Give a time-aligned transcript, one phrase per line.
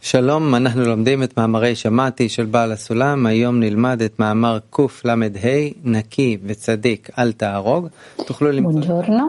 [0.00, 5.14] שלום, אנחנו לומדים את מאמרי שמעתי של בעל הסולם, היום נלמד את מאמר קל"ה,
[5.84, 7.88] נקי וצדיק, אל תהרוג.
[8.16, 8.80] תוכלו למצוא...
[8.80, 9.24] Buongiorno,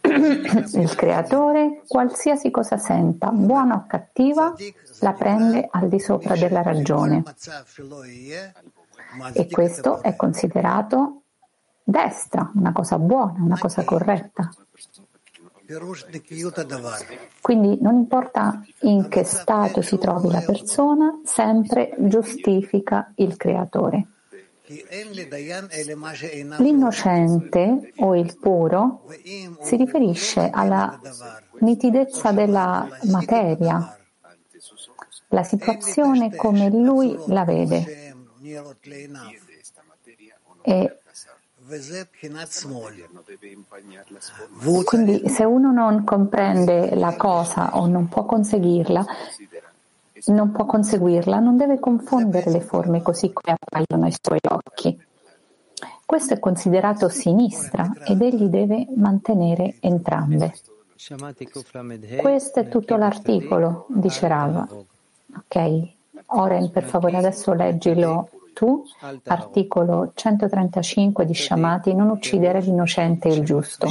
[0.08, 4.54] il creatore, qualsiasi cosa senta, buona o cattiva,
[5.00, 7.22] la prende al di sopra della ragione.
[9.32, 11.22] E questo è considerato
[11.82, 14.50] destra, una cosa buona, una cosa corretta.
[17.42, 24.06] Quindi non importa in che stato si trovi la persona, sempre giustifica il creatore.
[26.58, 29.04] L'innocente o il puro
[29.60, 30.98] si riferisce alla
[31.60, 33.98] nitidezza della materia,
[35.28, 38.14] la situazione come lui la vede.
[40.62, 40.98] E
[44.84, 49.04] quindi se uno non comprende la cosa o non può conseguirla,
[50.26, 54.98] non può conseguirla, non deve confondere le forme così come appaiono ai suoi occhi.
[56.06, 60.54] Questo è considerato sinistra ed egli deve mantenere entrambe.
[62.20, 64.66] Questo è tutto l'articolo, dice Rava.
[65.36, 65.82] Ok,
[66.26, 68.84] Oren, per favore adesso leggilo tu,
[69.26, 73.88] articolo 135 di Shamati, non uccidere l'innocente e il giusto.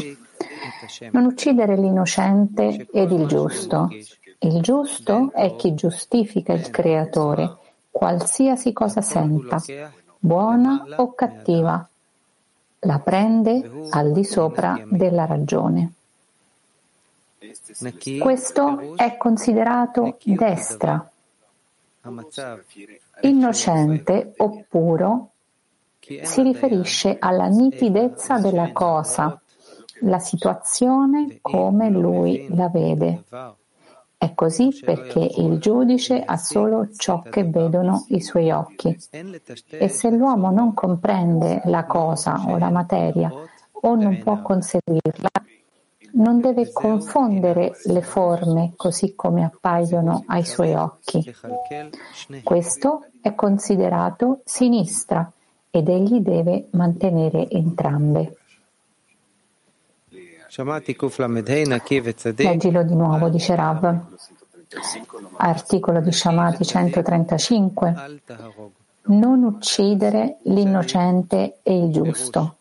[1.12, 3.88] Non uccidere l'innocente ed il giusto.
[4.40, 7.56] Il giusto è chi giustifica il creatore,
[7.90, 9.64] qualsiasi cosa senta,
[10.20, 11.88] buona o cattiva,
[12.80, 15.94] la prende al di sopra della ragione.
[18.20, 21.10] Questo è considerato destra,
[23.22, 25.32] Innocente o puro
[26.00, 29.40] si riferisce alla nitidezza della cosa,
[30.02, 33.24] la situazione come lui la vede.
[34.18, 38.98] È così perché il giudice ha solo ciò che vedono i suoi occhi.
[39.70, 43.32] E se l'uomo non comprende la cosa o la materia
[43.72, 45.30] o non può conseguirla,
[46.18, 51.24] non deve confondere le forme così come appaiono ai suoi occhi.
[52.44, 55.32] Questo è considerato sinistra
[55.70, 58.38] ed egli deve mantenere entrambe.
[62.36, 64.00] Leggilo di nuovo, dice Rav.
[65.38, 68.22] Articolo di Shamati 135.
[69.10, 72.56] Non uccidere l'innocente e il giusto.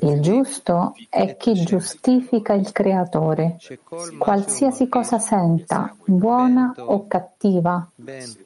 [0.00, 3.58] Il giusto è chi giustifica il creatore.
[4.16, 7.86] Qualsiasi cosa senta, buona o cattiva,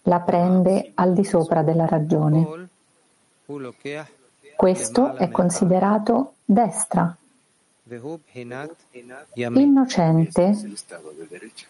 [0.03, 2.69] la prende al di sopra della ragione.
[4.57, 7.17] Questo è considerato destra.
[9.35, 10.57] Innocente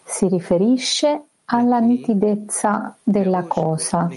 [0.03, 4.09] si riferisce alla nitidezza della cosa,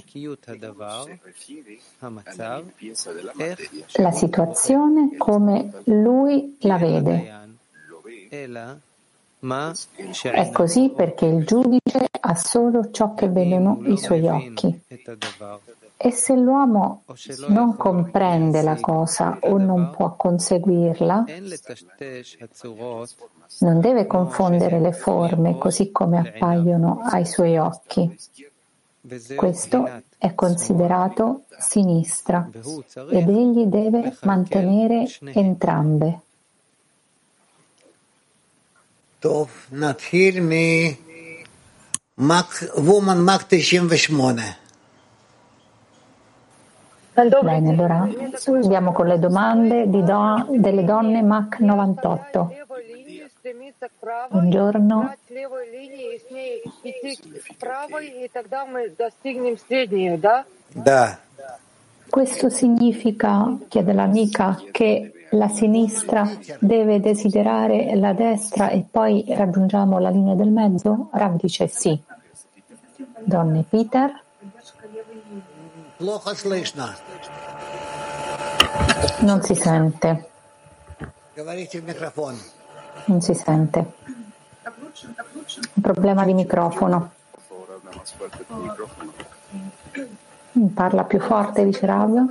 [3.96, 7.34] la situazione come lui la vede.
[10.22, 14.80] È così perché il giudice ha solo ciò che vedono i suoi occhi.
[15.98, 17.04] E se l'uomo
[17.48, 21.24] non comprende la cosa o non può conseguirla,
[23.60, 28.14] non deve confondere le forme così come appaiono ai suoi occhi.
[29.34, 32.48] Questo è considerato sinistra
[33.10, 36.20] ed egli deve mantenere entrambe.
[42.76, 44.65] Woman Mach 98
[47.16, 48.06] Bene, allora
[48.46, 52.52] andiamo con le domande do, delle donne MAC 98.
[54.28, 55.14] Buongiorno.
[62.10, 66.28] Questo significa, chiede l'amica, che la sinistra
[66.58, 71.08] deve desiderare la destra e poi raggiungiamo la linea del mezzo?
[71.12, 71.98] Rav dice sì.
[73.24, 74.24] Donne Peter.
[79.20, 80.28] Non si sente.
[83.06, 83.92] Non si sente.
[85.72, 87.12] Un problema di microfono.
[90.74, 92.26] Parla più forte, dice Rav.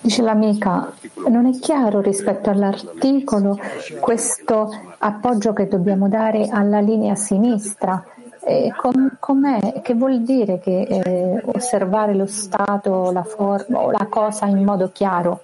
[0.00, 0.92] Dice l'amica,
[1.28, 3.58] non è chiaro rispetto all'articolo
[4.00, 4.68] questo
[4.98, 8.04] appoggio che dobbiamo dare alla linea sinistra.
[8.44, 9.80] Eh, com, com'è?
[9.80, 14.90] Che vuol dire che eh, osservare lo stato, la forma o la cosa in modo
[14.92, 15.42] chiaro?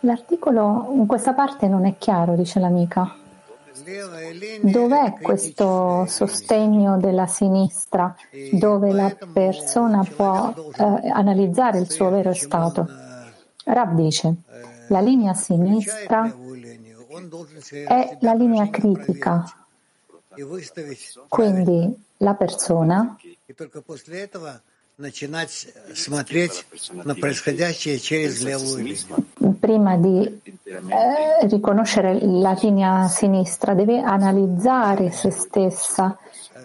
[0.00, 3.14] L'articolo in questa parte non è chiaro, dice l'amica.
[4.62, 8.14] Dov'è questo sostegno della sinistra
[8.52, 12.86] dove la persona può eh, analizzare il suo vero stato?
[13.64, 14.34] Rav dice,
[14.88, 16.32] la linea sinistra
[17.86, 19.44] è la linea critica,
[21.28, 23.16] quindi la persona
[29.64, 36.18] prima di eh, riconoscere la linea sinistra deve analizzare se stessa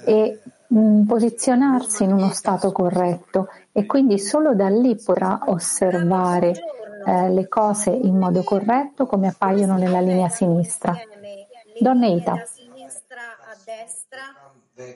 [0.04, 6.52] e mh, mm, posizionarsi in uno stato corretto e quindi solo da lì potrà osservare
[7.06, 10.94] eh, le cose in modo corretto come appaiono nella linea sinistra.
[11.80, 12.44] Donna Ita.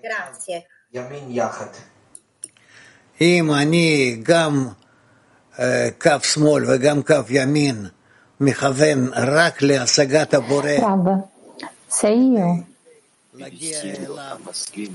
[0.01, 0.67] Grazie.
[5.58, 7.86] אם אני גם קו שמאל וגם קו ימין
[8.40, 10.70] מכוון רק להשגת הבורא,
[11.88, 12.66] se io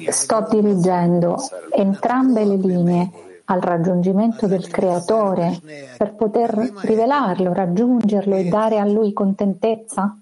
[0.09, 1.35] sto dirigendo
[1.71, 3.11] entrambe le linee
[3.45, 5.59] al raggiungimento del creatore
[5.97, 6.49] per poter
[6.91, 10.15] rivelarlo, raggiungerlo e dare a lui contentezza,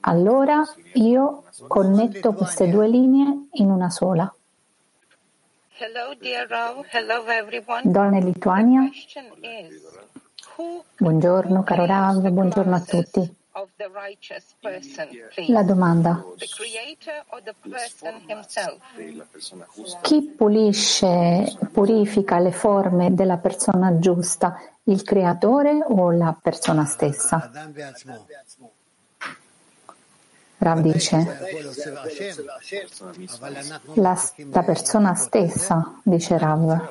[0.00, 0.62] allora
[0.94, 4.32] io connetto queste due linee in una sola.
[7.83, 8.89] Donne Lituania.
[10.97, 13.35] Buongiorno caro Rav, buongiorno a tutti.
[15.47, 16.23] La domanda.
[20.01, 27.51] Chi pulisce, purifica le forme della persona giusta, il creatore o la persona stessa?
[30.57, 31.37] Rav dice,
[33.95, 34.17] la,
[34.51, 36.87] la, persona stessa, dice Rav.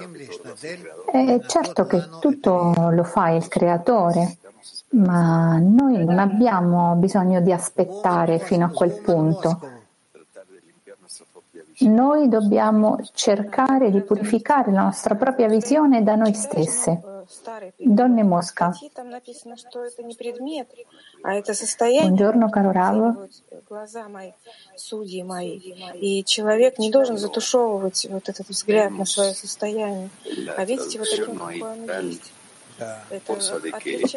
[1.11, 4.37] È certo che tutto lo fa il creatore,
[4.90, 9.61] ma noi non abbiamo bisogno di aspettare fino a quel punto.
[11.81, 17.13] Noi dobbiamo cercare di purificare la nostra propria visione da noi stesse.
[17.76, 18.72] Donne Mosca.
[22.00, 23.28] Buongiorno caro Rav.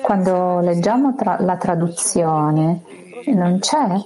[0.02, 2.82] Quando leggiamo tra- la traduzione
[3.26, 4.02] non c'è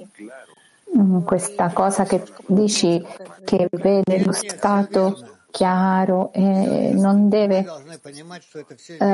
[1.26, 3.02] questa cosa che dici
[3.46, 7.66] che vede lo stato chiaro e non deve
[8.98, 9.06] eh,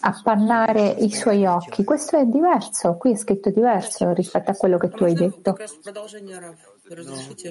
[0.00, 1.84] appannare i suoi occhi.
[1.84, 5.56] Questo è diverso, qui è scritto diverso rispetto a quello che tu hai detto.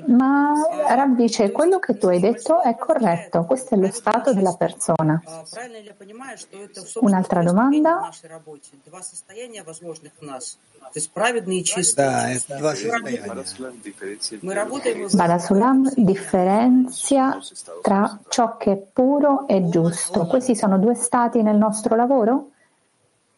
[0.07, 0.53] Ma
[0.87, 5.21] Rav dice quello che tu hai detto è corretto, questo è lo stato della persona.
[6.95, 8.09] Un'altra domanda?
[15.11, 17.39] Badasulam differenzia
[17.81, 20.25] tra ciò che è puro e giusto.
[20.25, 22.51] Questi sono due stati nel nostro lavoro?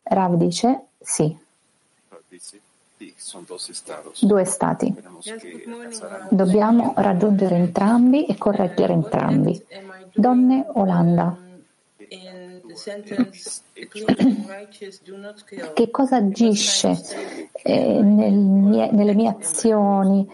[0.04, 1.38] Rav dice sì.
[4.20, 4.94] Due stati.
[6.30, 9.64] Dobbiamo raggiungere entrambi e correggere entrambi.
[10.14, 11.38] Donne Olanda.
[15.74, 16.98] Che cosa agisce
[17.64, 20.30] eh, nel mie, nelle mie azioni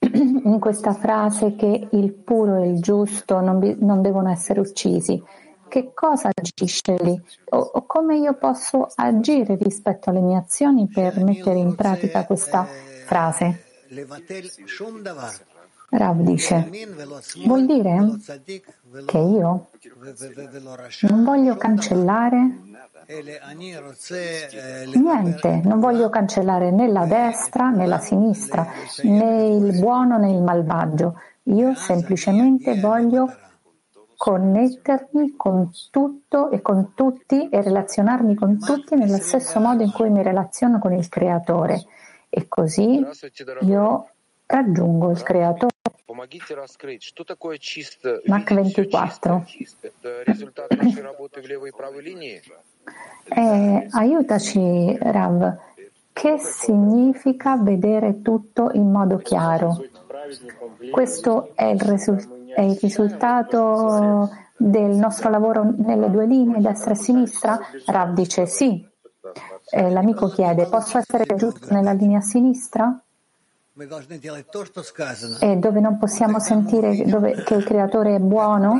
[0.00, 5.22] in questa frase che il puro e il giusto non, non devono essere uccisi?
[5.68, 7.20] Che cosa agisce lì?
[7.50, 12.66] O, o, come io posso agire rispetto alle mie azioni per mettere in pratica questa
[13.06, 13.64] frase.
[15.90, 16.68] Rav dice,
[17.46, 18.18] vuol dire
[19.06, 19.68] che io
[21.08, 22.60] non voglio cancellare
[24.94, 28.66] niente, non voglio cancellare né la destra né la sinistra,
[29.04, 31.18] né il buono né il malvagio.
[31.44, 33.34] Io semplicemente voglio
[34.18, 40.10] connettermi con tutto e con tutti e relazionarmi con tutti nello stesso modo in cui
[40.10, 41.84] mi relaziono con il creatore.
[42.28, 43.00] E così
[43.60, 44.10] io
[44.44, 45.72] raggiungo il creatore.
[48.24, 49.46] Mach 24.
[53.28, 55.58] Eh, aiutaci, Rav.
[56.18, 59.84] Che significa vedere tutto in modo chiaro?
[60.90, 66.96] Questo è il, risul- è il risultato del nostro lavoro nelle due linee, destra e
[66.96, 67.60] sinistra?
[67.86, 68.84] Rav dice sì.
[69.70, 73.00] Eh, l'amico chiede, posso essere giusto nella linea sinistra?
[75.38, 78.76] E dove non possiamo sentire dove, che il creatore è buono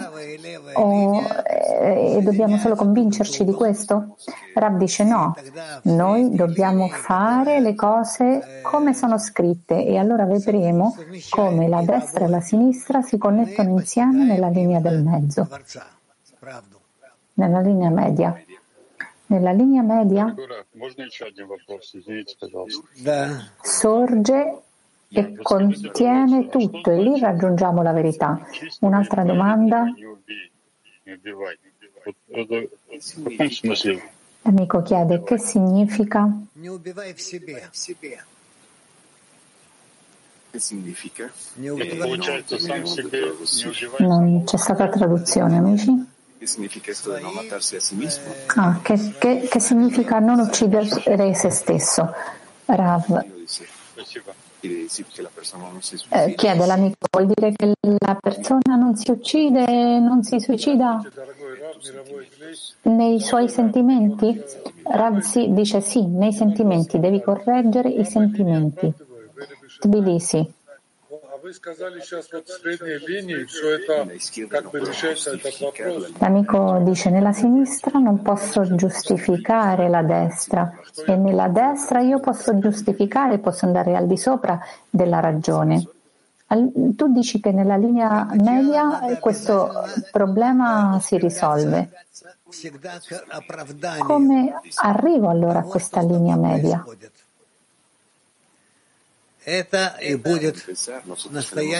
[0.74, 4.16] o, eh, e dobbiamo solo convincerci di questo?
[4.54, 5.36] Rab dice no,
[5.82, 10.96] noi dobbiamo fare le cose come sono scritte e allora vedremo
[11.30, 15.48] come la destra e la sinistra si connettono insieme nella linea del mezzo,
[17.34, 18.42] nella linea media.
[19.30, 20.34] Nella linea media
[23.60, 24.62] sorge
[25.10, 28.40] e contiene tutto e lì raggiungiamo la verità.
[28.80, 29.84] Un'altra domanda?
[34.42, 36.30] L'amico chiede che significa?
[43.98, 46.06] Non c'è stata traduzione, amici?
[48.54, 52.12] Ah, che, che, che significa non uccidere se stesso?
[52.66, 53.36] Rav.
[54.60, 61.00] Eh, chiede l'amico, vuol dire che la persona non si uccide, non si suicida
[62.82, 64.42] nei suoi sentimenti?
[64.82, 68.92] Ravsi dice sì, nei sentimenti, devi correggere i sentimenti.
[69.78, 70.56] Tbilisi.
[76.18, 80.72] L'amico dice nella sinistra non posso giustificare la destra
[81.06, 85.86] e nella destra io posso giustificare, posso andare al di sopra della ragione.
[86.48, 89.70] Tu dici che nella linea media questo
[90.10, 91.90] problema si risolve.
[93.98, 96.82] Come arrivo allora a questa linea media?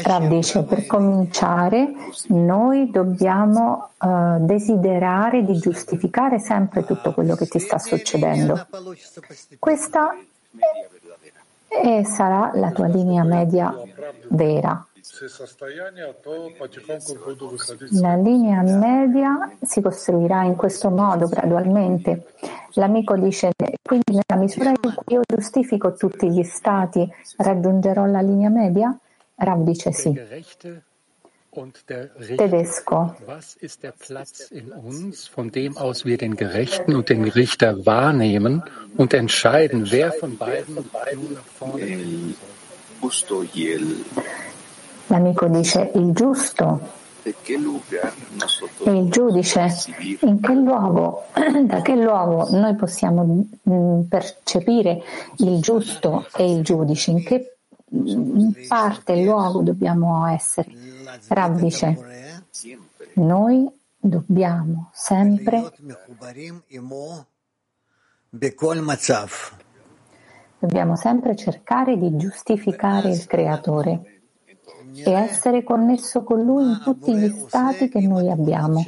[0.03, 1.93] Rav dice, per cominciare
[2.29, 8.67] noi dobbiamo uh, desiderare di giustificare sempre tutto quello che ti sta succedendo.
[9.59, 10.17] Questa
[11.69, 13.75] è, sarà la tua linea media
[14.29, 14.88] vera.
[17.91, 22.27] La linea media si costruirà in questo modo gradualmente.
[22.75, 28.51] L'amico dice, quindi nella misura in cui io giustifico tutti gli stati, raggiungerò la linea
[28.51, 28.97] media?
[29.37, 30.13] Rav dice sì.
[32.37, 33.17] Tedesco.
[33.27, 37.85] Was ist der Platz in uns, von dem aus wir den Gerechten und den Richter
[37.85, 38.63] wahrnehmen
[38.97, 41.87] und entscheiden, wer von beiden nach vorne
[45.09, 46.97] L'amico dice il giusto.
[47.23, 49.67] E il giudice
[50.21, 51.25] in che luogo,
[51.65, 55.03] da che luogo noi possiamo mm, percepire
[55.39, 57.57] il giusto e il giudice, in che
[57.95, 60.71] mm, parte, luogo dobbiamo essere.
[61.29, 61.99] Rav dice,
[63.15, 63.69] noi
[64.01, 65.73] dobbiamo sempre
[70.59, 74.18] dobbiamo sempre cercare di giustificare il creatore
[74.95, 78.85] e essere connesso con Lui in tutti gli stati che noi abbiamo.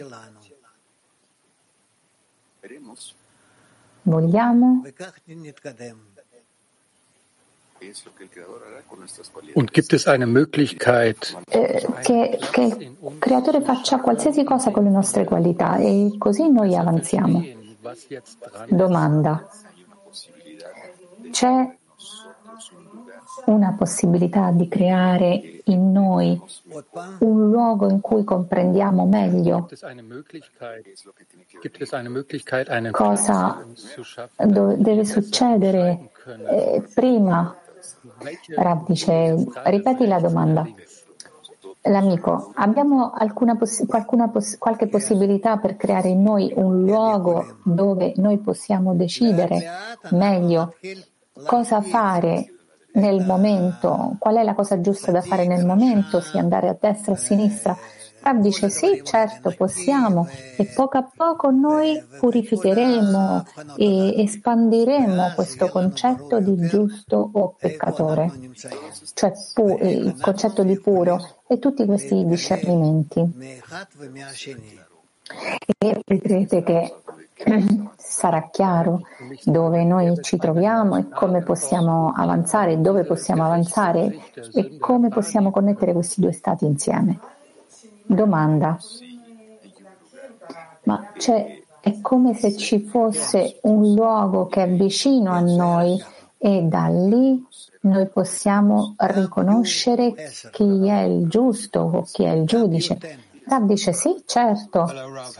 [4.03, 4.83] Vogliamo?
[9.55, 14.91] Und gibt es eine Möglichkeit, eh, che, che il creatore faccia qualsiasi cosa con le
[14.91, 17.43] nostre qualità e così noi avanziamo.
[18.69, 19.49] Domanda.
[21.31, 21.77] C'è
[23.47, 26.41] una possibilità di creare in noi
[27.21, 29.69] un luogo in cui comprendiamo meglio
[32.91, 33.65] cosa
[34.77, 36.11] deve succedere
[36.49, 37.55] eh, prima.
[38.57, 40.67] Rav dice, ripeti la domanda.
[41.85, 43.11] L'amico, abbiamo
[43.59, 49.65] poss- poss- qualche possibilità per creare in noi un luogo dove noi possiamo decidere
[50.11, 50.75] meglio
[51.47, 52.53] cosa fare
[52.93, 57.13] nel momento, qual è la cosa giusta da fare nel momento, sì andare a destra
[57.13, 57.77] o a sinistra.
[58.23, 66.39] Rav dice sì, certo, possiamo e poco a poco noi purificheremo e espandiremo questo concetto
[66.39, 68.31] di giusto o peccatore,
[69.15, 73.21] cioè pu- il concetto di puro e tutti questi discernimenti.
[75.79, 76.95] E vedrete che
[78.21, 79.01] sarà chiaro
[79.45, 84.15] dove noi ci troviamo e come possiamo avanzare, dove possiamo avanzare
[84.53, 87.19] e come possiamo connettere questi due stati insieme.
[88.05, 88.77] Domanda.
[90.83, 91.13] Ma
[91.81, 95.99] è come se ci fosse un luogo che è vicino a noi
[96.37, 97.43] e da lì
[97.83, 100.13] noi possiamo riconoscere
[100.51, 102.99] chi è il giusto o chi è il giudice.
[103.47, 104.87] Rav dice sì, certo,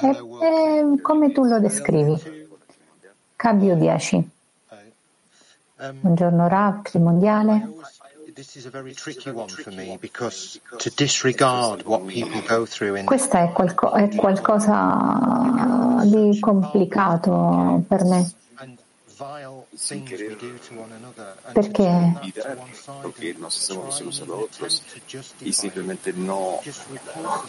[0.01, 2.40] è, è come tu lo descrivi.
[3.41, 4.31] Cabio 10.
[5.99, 7.73] Buongiorno Rav, Trimondiale.
[13.07, 18.31] Questo è, qualco, è qualcosa di complicato per me
[21.53, 22.13] perché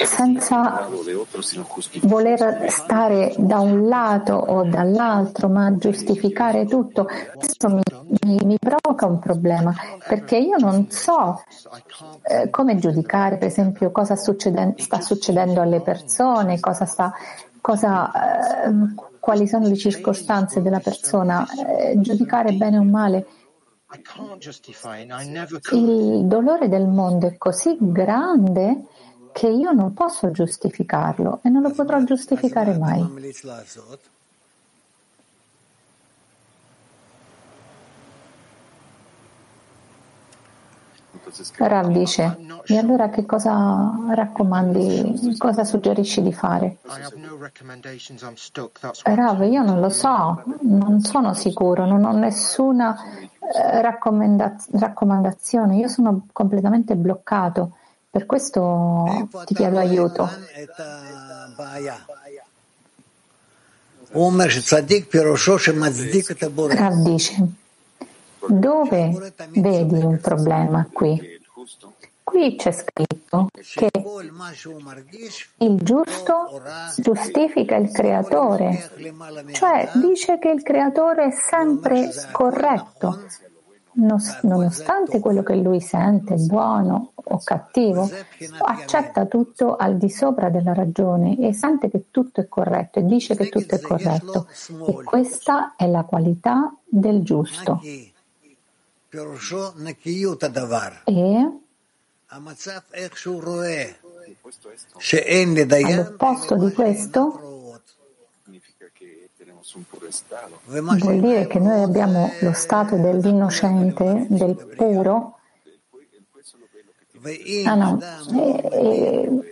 [0.06, 0.90] senza
[2.04, 7.82] voler stare da un lato o dall'altro, ma giustificare tutto, questo mi,
[8.22, 9.76] mi, mi provoca un problema,
[10.08, 11.44] perché io non so
[12.24, 17.14] eh, come giudicare, per esempio, cosa succede, sta succedendo alle persone, cosa sta
[17.62, 18.72] cosa, eh,
[19.22, 23.28] quali sono le circostanze della persona, eh, giudicare bene o male.
[25.72, 28.86] Il dolore del mondo è così grande
[29.32, 33.00] che io non posso giustificarlo e non lo potrò giustificare mai.
[41.58, 46.78] Rav dice, e allora che cosa raccomandi, cosa suggerisci di fare?
[49.04, 52.96] Rav, io non lo so, non sono sicuro, non ho nessuna
[53.40, 57.78] eh, raccomandazione, io sono completamente bloccato,
[58.10, 60.30] per questo ti chiedo aiuto.
[66.76, 67.48] Rav dice,
[68.47, 71.39] dove vedi un problema qui?
[72.23, 73.89] Qui c'è scritto che
[75.58, 76.62] il giusto
[76.97, 78.89] giustifica il creatore,
[79.51, 83.25] cioè dice che il creatore è sempre corretto,
[83.93, 88.10] nonostante quello che lui sente, buono o cattivo,
[88.60, 93.36] accetta tutto al di sopra della ragione e sente che tutto è corretto e dice
[93.36, 94.47] che tutto è corretto.
[94.88, 97.82] E questa è la qualità del giusto.
[101.04, 101.60] E?
[105.84, 107.80] all'opposto di questo?
[110.97, 115.39] vuol dire che noi abbiamo lo stato dell'innocente, del puro.
[117.65, 118.00] Ah no,
[118.32, 119.43] e,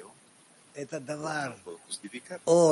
[0.74, 0.88] e,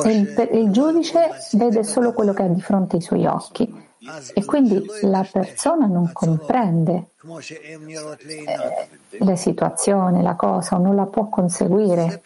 [0.10, 3.87] il, il giudice vede solo quello che ha di fronte ai suoi occhi
[4.34, 7.10] e quindi la persona non comprende
[7.58, 8.88] eh,
[9.20, 12.22] le situazioni, la cosa, o non la può conseguire.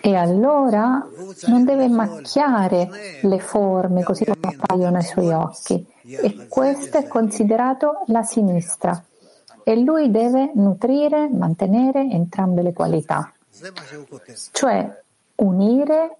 [0.00, 1.06] E allora
[1.46, 2.88] non deve macchiare
[3.22, 5.86] le forme così come appaiono ai suoi occhi.
[6.02, 9.00] E questo è considerato la sinistra.
[9.62, 13.32] E lui deve nutrire, mantenere entrambe le qualità.
[14.52, 15.02] Cioè
[15.36, 16.16] unire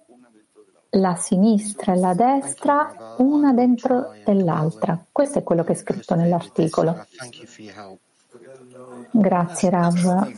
[0.91, 4.99] la sinistra e la destra una dentro dell'altra.
[5.11, 7.05] Questo è quello che è scritto nell'articolo.
[9.11, 10.31] Grazie Rav.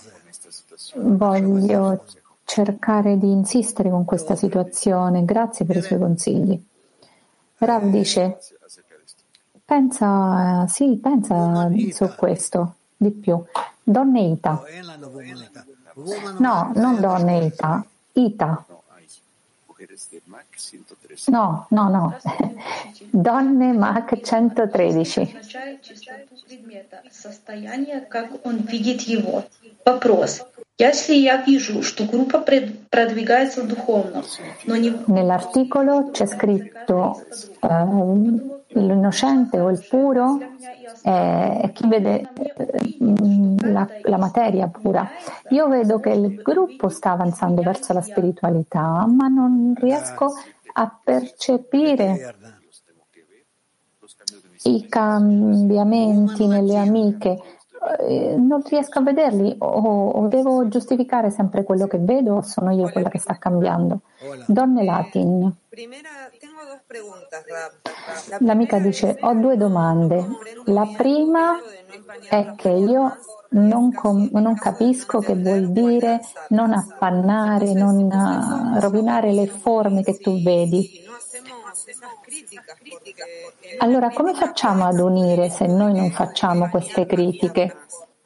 [0.96, 2.04] Voglio
[2.44, 5.24] cercare di insistere con questa situazione.
[5.24, 6.62] Grazie per i suoi consigli.
[7.58, 8.40] Rav dice,
[9.64, 13.42] pensa, sì, pensa su questo di più.
[13.84, 14.64] Donne Ita.
[16.40, 18.66] No, non donne Ita, Ita.
[21.29, 22.16] No, no, no.
[23.11, 25.37] Donne Mach 113.
[29.85, 30.42] Вопрос.
[30.79, 32.38] Если я вижу, что группа
[32.90, 34.22] продвигается духовно,
[34.66, 34.90] но не...
[35.07, 37.25] Nell'articolo c'è scritto
[37.62, 40.39] uh, l'innocente o il puro
[41.01, 42.29] è chi vede
[43.62, 45.10] la, la, materia pura.
[45.49, 50.34] Io vedo che il gruppo sta avanzando verso la spiritualità, ma non riesco
[50.73, 52.36] a percepire
[54.63, 57.41] i cambiamenti nelle amiche,
[57.99, 62.69] eh, non riesco a vederli o, o, devo giustificare sempre quello che vedo o sono
[62.69, 64.01] io quella che sta cambiando?
[64.45, 65.51] Donne Latin.
[68.39, 70.27] L'amica dice ho due domande.
[70.65, 71.58] La prima
[72.30, 73.17] è che io
[73.51, 80.17] non, com- non, capisco che vuol dire non appannare, non uh, rovinare le forme che
[80.17, 81.06] tu vedi.
[83.80, 87.75] Allora, come facciamo ad unire se noi non facciamo queste critiche?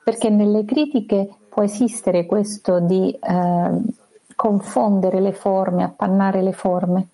[0.04, 3.82] Perché nelle critiche può esistere questo di eh,
[4.36, 7.08] confondere le forme, appannare le forme.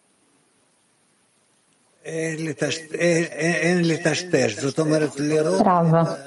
[5.57, 6.17] Bravo.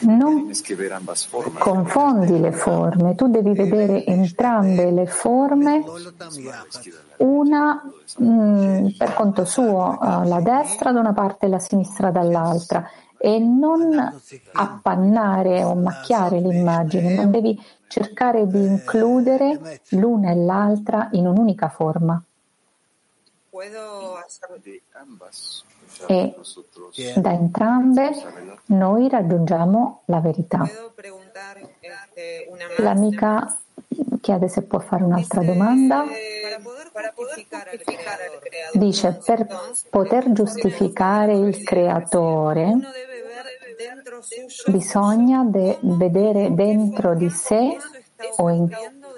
[0.00, 0.50] Non
[1.58, 5.84] confondi le forme, tu devi vedere entrambe le forme,
[7.18, 7.82] una
[8.16, 12.88] mh, mm, per conto suo, uh, la destra da una parte e la sinistra dall'altra,
[13.24, 14.20] e non
[14.52, 17.58] appannare o macchiare l'immagine, non devi
[17.88, 22.22] cercare di includere l'una e l'altra in un'unica forma.
[26.06, 26.34] E
[27.16, 28.10] da entrambe
[28.66, 30.68] noi raggiungiamo la verità.
[32.76, 33.58] L'amica
[34.20, 36.04] chiede se può fare un'altra domanda.
[38.74, 39.46] Dice, per
[39.88, 42.76] poter giustificare il creatore
[44.66, 47.76] bisogna de- vedere dentro di sé
[48.36, 48.68] o in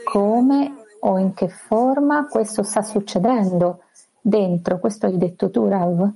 [0.05, 3.83] come o in che forma questo sta succedendo
[4.21, 4.79] dentro.
[4.79, 6.13] Questo hai detto tu, Rav?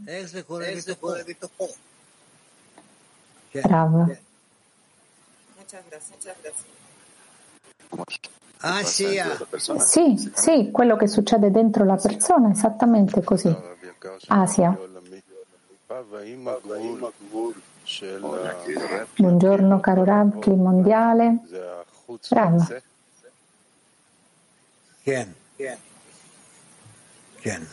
[3.52, 4.16] Rav.
[8.62, 13.54] Ah, sì, sì, quello che succede dentro la persona, esattamente così.
[14.26, 14.78] Asia.
[19.16, 21.38] Buongiorno caro Rav, clima mondiale.
[22.28, 22.82] Rav.
[25.02, 25.34] Ken.
[27.40, 27.66] Ken.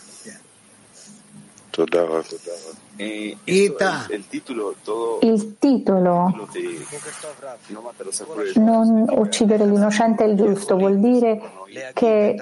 [2.95, 4.75] Il titolo,
[5.21, 6.47] il titolo
[8.55, 11.39] non uccidere l'innocente e il giusto vuol dire
[11.93, 12.35] che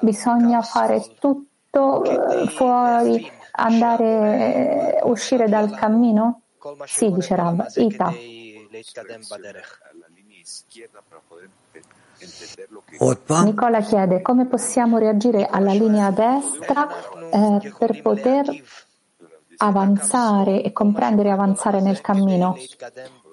[0.00, 6.40] bisogna fare tutto eh, fuori, andare, eh, uscire dal cammino?
[6.86, 8.12] Sì, dice Rav, Ita.
[13.44, 16.88] Nicola chiede come possiamo reagire alla linea destra
[17.30, 18.62] eh, per poter
[19.56, 22.56] avanzare e comprendere e avanzare nel cammino.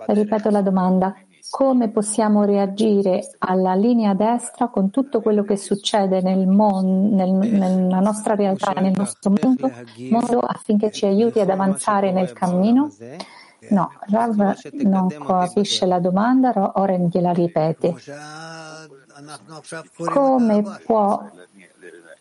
[0.06, 1.16] Ripeto la domanda.
[1.50, 8.00] Come possiamo reagire alla linea destra con tutto quello che succede nel mon- nel, nella
[8.00, 9.72] nostra realtà, nel nostro mondo,
[10.10, 12.92] modo affinché ci aiuti ad avanzare nel cammino?
[13.70, 17.96] No, Rav non capisce la domanda, Oren gliela ripete.
[19.98, 21.26] Come può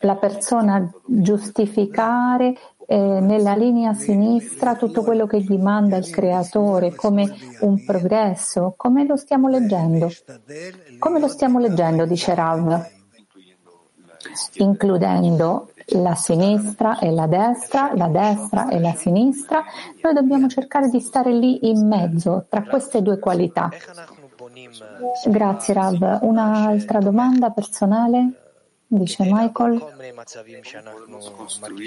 [0.01, 7.35] la persona giustificare eh, nella linea sinistra tutto quello che gli manda il creatore come
[7.61, 8.75] un progresso?
[8.77, 10.11] Come lo stiamo leggendo?
[10.99, 12.87] Come lo stiamo leggendo, dice Rav,
[14.55, 19.65] includendo la sinistra e la destra, la destra e la sinistra,
[20.03, 23.69] noi dobbiamo cercare di stare lì in mezzo tra queste due qualità.
[25.27, 26.19] Grazie Rav.
[26.23, 28.46] Un'altra domanda personale?
[28.89, 29.83] Dice Michael,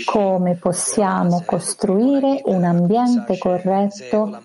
[0.05, 4.37] come possiamo costruire un ambiente corretto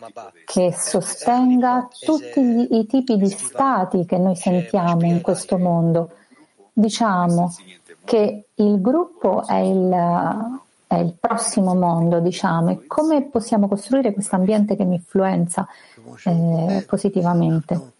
[0.44, 6.12] che sostenga tutti gli, i tipi di stati che noi sentiamo in questo mondo?
[6.72, 7.52] Diciamo
[8.04, 14.36] che il gruppo è il, è il prossimo mondo, diciamo, e come possiamo costruire questo
[14.36, 15.66] ambiente che mi influenza
[16.24, 17.92] eh, positivamente?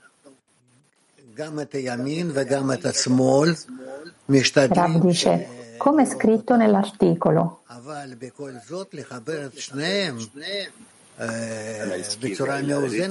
[4.26, 7.62] Rav dice, come è scritto nell'articolo,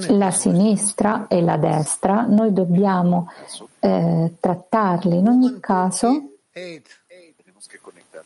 [0.08, 3.30] la sinistra e la destra, noi dobbiamo
[3.78, 6.30] eh, trattarle in ogni caso,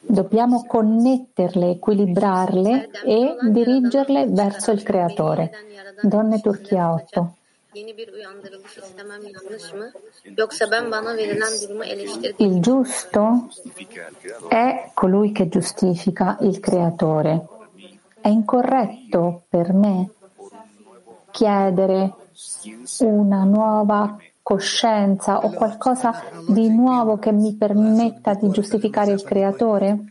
[0.01, 5.51] dobbiamo connetterle, equilibrarle e dirigerle verso il creatore.
[6.03, 7.38] Donne Turchia 8.
[12.37, 13.49] Il giusto
[14.49, 17.47] è colui che giustifica il creatore.
[18.21, 20.11] È incorretto per me
[21.31, 22.15] chiedere
[23.01, 30.05] una nuova coscienza o qualcosa di nuovo che mi permetta di giustificare il creatore?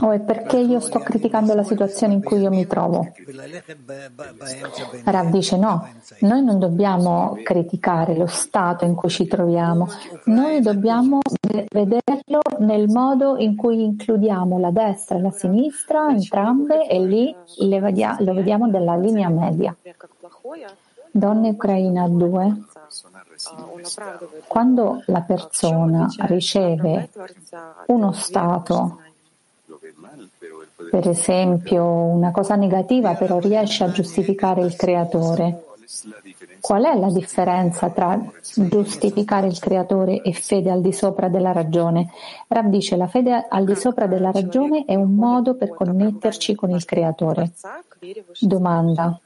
[0.00, 3.10] O è perché io sto criticando la situazione in cui io mi trovo?
[5.04, 5.88] Rav dice no,
[6.20, 9.88] noi non dobbiamo criticare lo stato in cui ci troviamo,
[10.24, 11.20] noi dobbiamo
[11.70, 18.34] vederlo nel modo in cui includiamo la destra e la sinistra, entrambe, e lì lo
[18.34, 19.74] vediamo dalla linea media.
[21.10, 22.64] Donne Ucraina 2.
[24.46, 27.08] Quando la persona riceve
[27.86, 29.00] uno stato,
[30.90, 35.62] per esempio una cosa negativa, però riesce a giustificare il creatore,
[36.60, 38.20] Qual è la differenza tra
[38.54, 42.10] giustificare il creatore e fede al di sopra della ragione?
[42.46, 46.70] Rav dice la fede al di sopra della ragione è un modo per connetterci con
[46.70, 47.52] il creatore.
[48.40, 49.18] Domanda.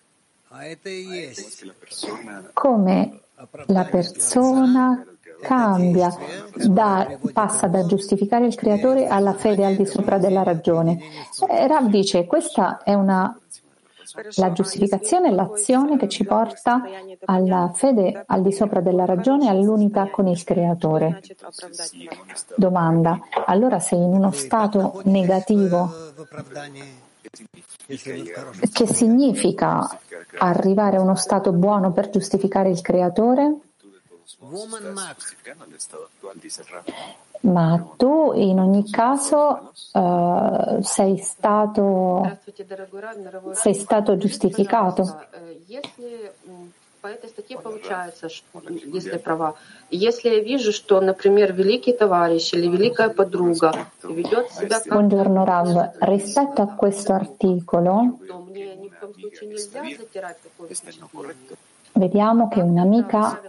[2.52, 3.21] Come
[3.66, 5.04] la persona
[5.42, 6.14] cambia,
[6.54, 10.98] da, passa da giustificare il creatore alla fede al di sopra della ragione.
[11.48, 13.36] Eh, Rav dice questa è una
[14.34, 16.82] la giustificazione l'azione che ci porta
[17.24, 21.22] alla fede al di sopra della ragione e all'unità con il Creatore.
[22.56, 25.90] Domanda, allora sei in uno stato negativo,
[27.86, 30.00] che significa
[30.38, 33.56] arrivare a uno stato buono per giustificare il Creatore?
[37.40, 42.38] Ma tu in ogni caso uh, sei, stato,
[43.52, 45.26] sei stato giustificato
[47.01, 48.27] По этой статье получается,
[48.85, 49.55] если права,
[49.91, 54.93] если я вижу, что, например, великий товарищ или великая подруга ведет себя как...
[54.93, 60.73] Buongiorno Rav, rispetto a questo articolo, то мне ни в коем случае нельзя затирать такое
[60.73, 61.35] впечатление.
[61.97, 63.41] vediamo che un'amica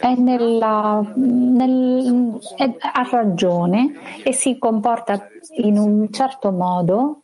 [0.00, 7.22] è nella, nel, è, ha ragione e si comporta in un certo modo,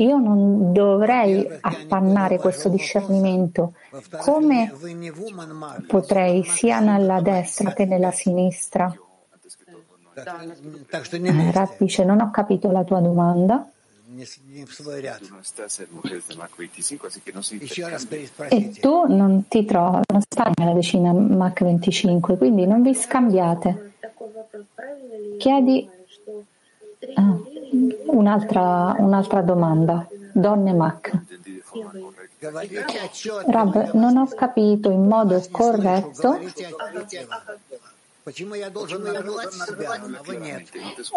[0.00, 3.72] io non dovrei appannare questo discernimento.
[4.18, 4.72] Come
[5.88, 8.96] potrei sia nella destra che nella sinistra?
[10.14, 13.68] Rat dice, non ho capito la tua domanda.
[18.48, 23.92] E tu non ti trovi, non stai nella decina Mach 25, quindi non vi scambiate.
[25.38, 25.88] Chiedi
[27.14, 27.36] ah,
[28.06, 30.06] un'altra, un'altra domanda.
[30.32, 31.10] Donne Mach.
[33.46, 36.38] Rab, non ho capito in modo corretto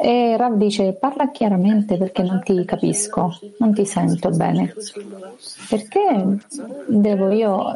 [0.01, 4.73] e Rav dice parla chiaramente perché non ti capisco, non ti sento bene.
[5.69, 6.37] Perché
[6.87, 7.75] devo io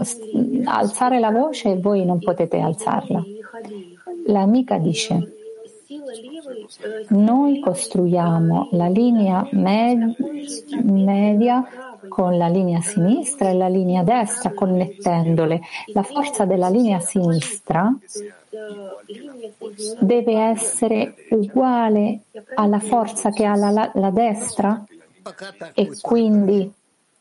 [0.64, 3.24] alzare la voce e voi non potete alzarla?
[4.28, 5.34] L'amica dice
[7.10, 10.16] noi costruiamo la linea med-
[10.84, 11.68] media
[12.08, 15.62] con la linea sinistra e la linea destra, connettendole.
[15.94, 17.94] La forza della linea sinistra
[20.00, 22.22] deve essere uguale
[22.54, 24.84] alla forza che ha la, la destra
[25.74, 26.72] e quindi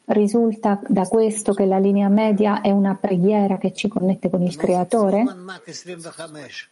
[0.07, 4.55] risulta da questo che la linea media è una preghiera che ci connette con il
[4.57, 5.25] creatore?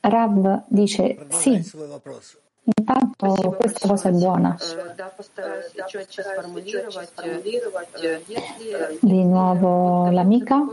[0.01, 1.71] Rav dice sì,
[2.64, 4.57] Intanto questa cosa è buona.
[9.01, 10.64] Di nuovo l'amica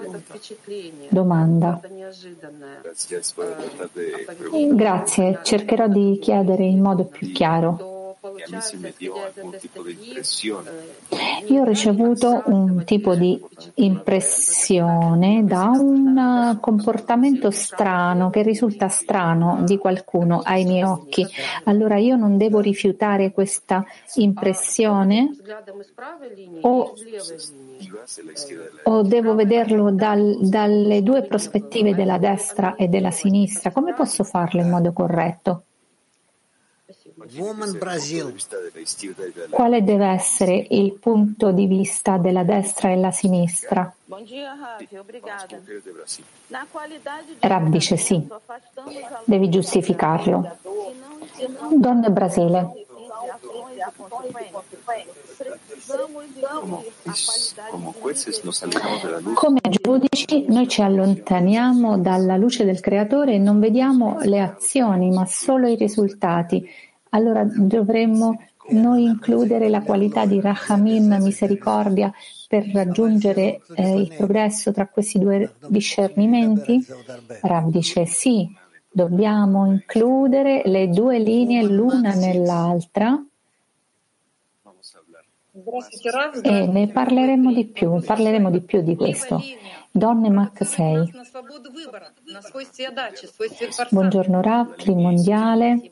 [1.09, 1.79] domanda.
[4.71, 7.98] Grazie, cercherò di chiedere in modo più chiaro.
[11.47, 13.41] Io ho ricevuto un tipo di
[13.75, 21.25] impressione da un comportamento strano che risulta strano di qualcuno ai miei occhi.
[21.63, 25.37] Allora io non devo rifiutare questa impressione
[26.61, 26.93] o,
[28.83, 33.71] o devo vederlo dal, dalle due prospettive della destra e della sinistra.
[33.71, 35.63] Come posso farlo in modo corretto?
[39.49, 43.93] Quale deve essere il punto di vista della destra e la sinistra?
[47.39, 48.27] Rab dice sì,
[49.25, 50.57] devi giustificarlo.
[51.71, 52.85] Donne Brasile.
[59.33, 65.25] Come giudici noi ci allontaniamo dalla luce del creatore e non vediamo le azioni ma
[65.25, 66.67] solo i risultati
[67.09, 68.37] allora dovremmo
[68.69, 72.11] noi includere la qualità di Rahamim, misericordia,
[72.47, 76.85] per raggiungere eh, il progresso tra questi due discernimenti?
[77.41, 78.47] Rav dice sì,
[78.91, 83.23] dobbiamo includere le due linee l'una nell'altra
[86.41, 89.41] e ne parleremo di più, parleremo di più di questo.
[89.91, 91.11] Donne Mac 6.
[93.89, 95.91] Buongiorno Rav, mondiale.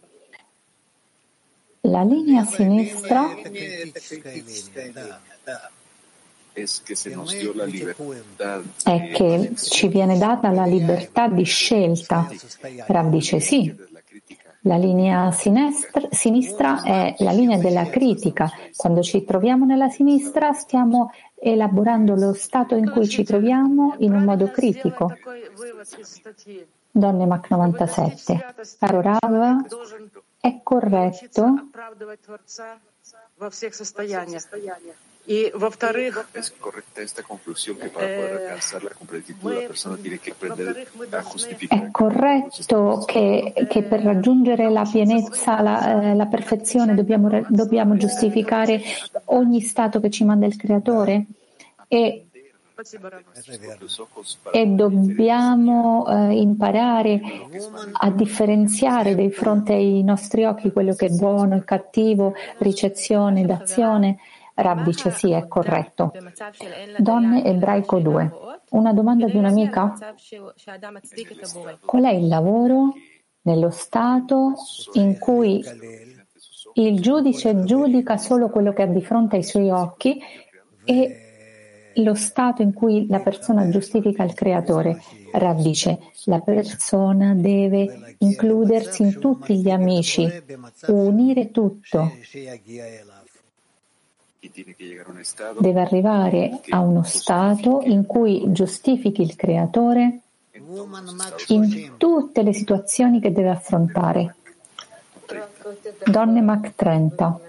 [1.88, 3.34] La linea sinistra
[8.84, 12.28] è che ci viene data la libertà di scelta.
[12.88, 13.74] Rav dice sì,
[14.62, 18.52] la linea sinistra, sinistra, è la linea della critica.
[18.76, 24.24] Quando ci troviamo nella sinistra stiamo elaborando lo stato in cui ci troviamo in un
[24.24, 25.16] modo critico.
[26.92, 28.56] Donne Mac 97.
[28.78, 29.66] Caro Rav,
[30.48, 31.70] è corretto.
[41.68, 48.82] È corretto che, che per raggiungere la pienezza, la, eh, la perfezione, dobbiamo, dobbiamo giustificare
[49.26, 51.26] ogni stato che ci manda il Creatore?
[51.90, 52.27] E
[54.52, 57.22] e dobbiamo eh, imparare
[57.92, 63.50] a differenziare di fronte ai nostri occhi quello che è buono e cattivo, ricezione ed
[63.50, 64.18] azione.
[64.54, 66.12] Rab dice sì, è corretto.
[66.98, 68.32] Donne ebraico 2.
[68.70, 69.96] Una domanda di un'amica?
[71.86, 72.94] Qual è il lavoro
[73.42, 74.54] nello stato
[74.94, 75.64] in cui
[76.74, 80.20] il giudice giudica solo quello che ha di fronte ai suoi occhi
[80.84, 81.27] e
[82.04, 85.02] lo stato in cui la persona giustifica il creatore.
[85.32, 90.28] Rav dice, la persona deve includersi in tutti gli amici,
[90.88, 92.12] unire tutto.
[95.60, 100.22] Deve arrivare a uno stato in cui giustifichi il creatore
[101.48, 104.36] in tutte le situazioni che deve affrontare.
[106.06, 107.47] Donne Mach 30.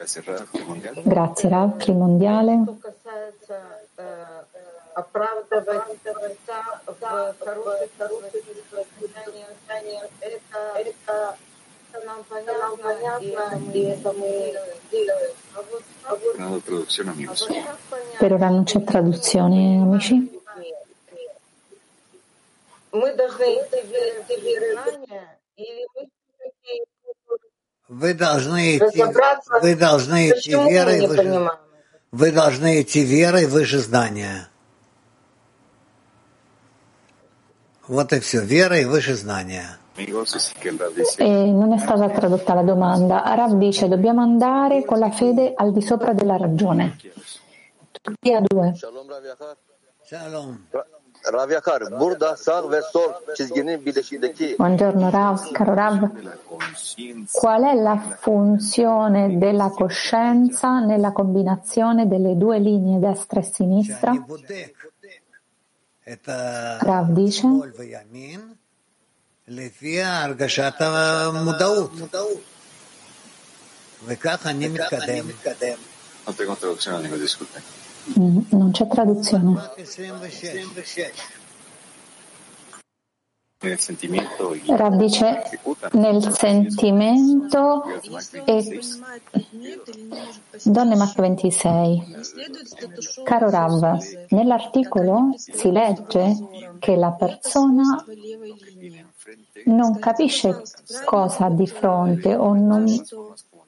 [0.00, 2.64] Grazie Rav, mondiale.
[18.18, 20.34] Per ora non c'è traduzione, amici.
[22.92, 23.76] Мы должны идти
[25.56, 26.08] или мы
[27.91, 29.03] вы должны идти,
[29.61, 31.49] вы должны идти верой, выше,
[32.11, 34.47] вы должны идти верой выше знания.
[37.87, 39.77] Вот и все, верой выше знания.
[39.97, 43.23] E non è stata tradotta la domanda.
[43.35, 46.97] Rav dice dobbiamo andare con la fede al di sopra della ragione.
[48.01, 48.73] Tutti a due.
[50.03, 50.67] Shalom.
[51.25, 54.55] Ravyakar, burada sağ ve sol çizginin bileşiğindeki...
[54.59, 55.95] Buongiorno Rav, caro Rav.
[57.33, 64.13] Qual è la funzione della coscienza nella combinazione delle due linee destra e sinistra?
[66.79, 67.47] Rav dice
[76.23, 77.80] Altre contraddizioni discutendo.
[78.19, 79.55] Mm, non c'è traduzione.
[84.67, 85.43] Rav dice
[85.91, 87.83] nel sentimento
[88.45, 88.79] e
[90.63, 92.03] Donne Mac 26.
[93.23, 93.97] Caro Rav,
[94.29, 96.35] nell'articolo si legge
[96.79, 98.03] che la persona
[99.65, 100.63] non capisce
[101.05, 102.85] cosa ha di fronte o non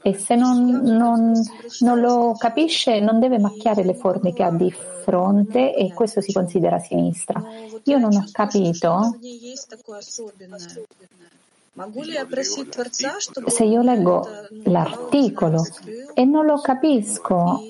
[0.04, 1.32] e se non, non,
[1.80, 6.34] non, lo capisce non deve macchiare le forme che ha di fronte e questo si
[6.34, 7.42] considera sinistra.
[7.84, 9.18] Io non ho capito
[13.48, 14.28] se io leggo
[14.66, 15.66] l'articolo
[16.14, 17.62] e non lo capisco,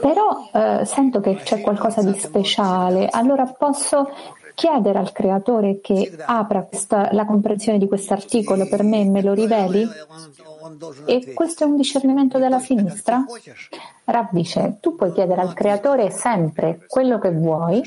[0.00, 4.10] però eh, sento che c'è qualcosa di speciale, allora posso
[4.54, 9.22] chiedere al creatore che apra questa, la comprensione di questo articolo per me e me
[9.22, 9.86] lo riveli?
[11.06, 13.24] E questo è un discernimento della sinistra?
[14.04, 17.82] Rav dice, tu puoi chiedere al creatore sempre quello che vuoi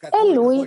[0.00, 0.64] e lui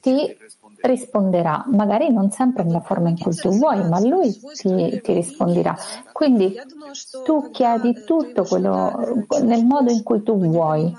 [0.00, 0.36] ti
[0.80, 5.76] risponderà, magari non sempre nella forma in cui tu vuoi, ma lui ti, ti risponderà.
[6.10, 6.58] Quindi
[7.24, 10.92] tu chiedi tutto quello nel modo in cui tu vuoi.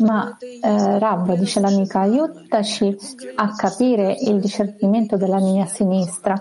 [0.00, 2.94] Ma eh, Rav, dice l'amica, aiutaci
[3.36, 6.34] a capire il discernimento della linea sinistra.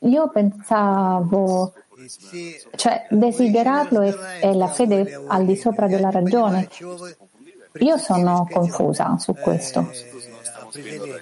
[0.00, 1.72] io pensavo,
[2.74, 6.68] cioè desiderarlo è, è la fede al di sopra della ragione.
[7.80, 9.90] Io sono confusa su questo.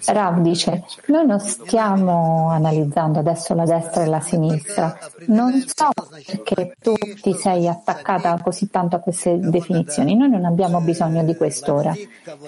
[0.07, 5.91] Rav dice, noi non stiamo analizzando adesso la destra e la sinistra, non so
[6.27, 6.93] perché tu
[7.23, 11.95] ti sei attaccata così tanto a queste definizioni, noi non abbiamo bisogno di quest'ora.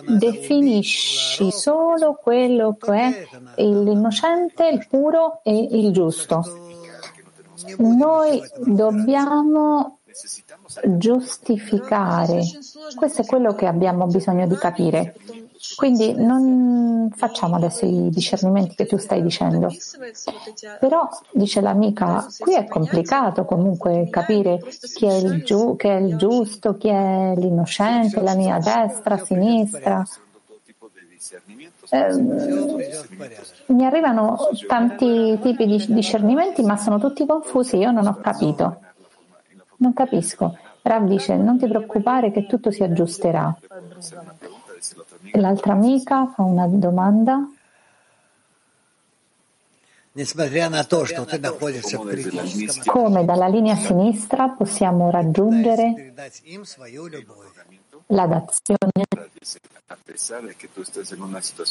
[0.09, 6.43] Definisci solo quello che è l'innocente, il puro e il giusto.
[7.79, 9.99] Noi dobbiamo
[10.85, 12.43] giustificare,
[12.95, 15.15] questo è quello che abbiamo bisogno di capire.
[15.75, 19.71] Quindi non facciamo adesso i discernimenti che tu stai dicendo.
[20.79, 24.61] Però, dice l'amica, qui è complicato comunque capire
[24.95, 30.05] chi è il, giu- che è il giusto, chi è l'innocente, la mia destra, sinistra.
[31.91, 32.15] Eh,
[33.67, 38.81] mi arrivano tanti tipi di discernimenti, ma sono tutti confusi, io non ho capito.
[39.79, 40.57] Non capisco.
[40.87, 43.53] Rav dice, non ti preoccupare che tutto si aggiusterà.
[45.33, 47.45] L'altra amica fa una domanda.
[52.85, 56.15] Come dalla linea sinistra possiamo raggiungere
[58.07, 59.03] la dazione?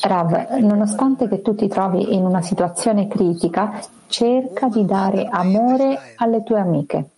[0.02, 6.44] Rav, nonostante che tu ti trovi in una situazione critica, cerca di dare amore alle
[6.44, 7.10] tue amiche.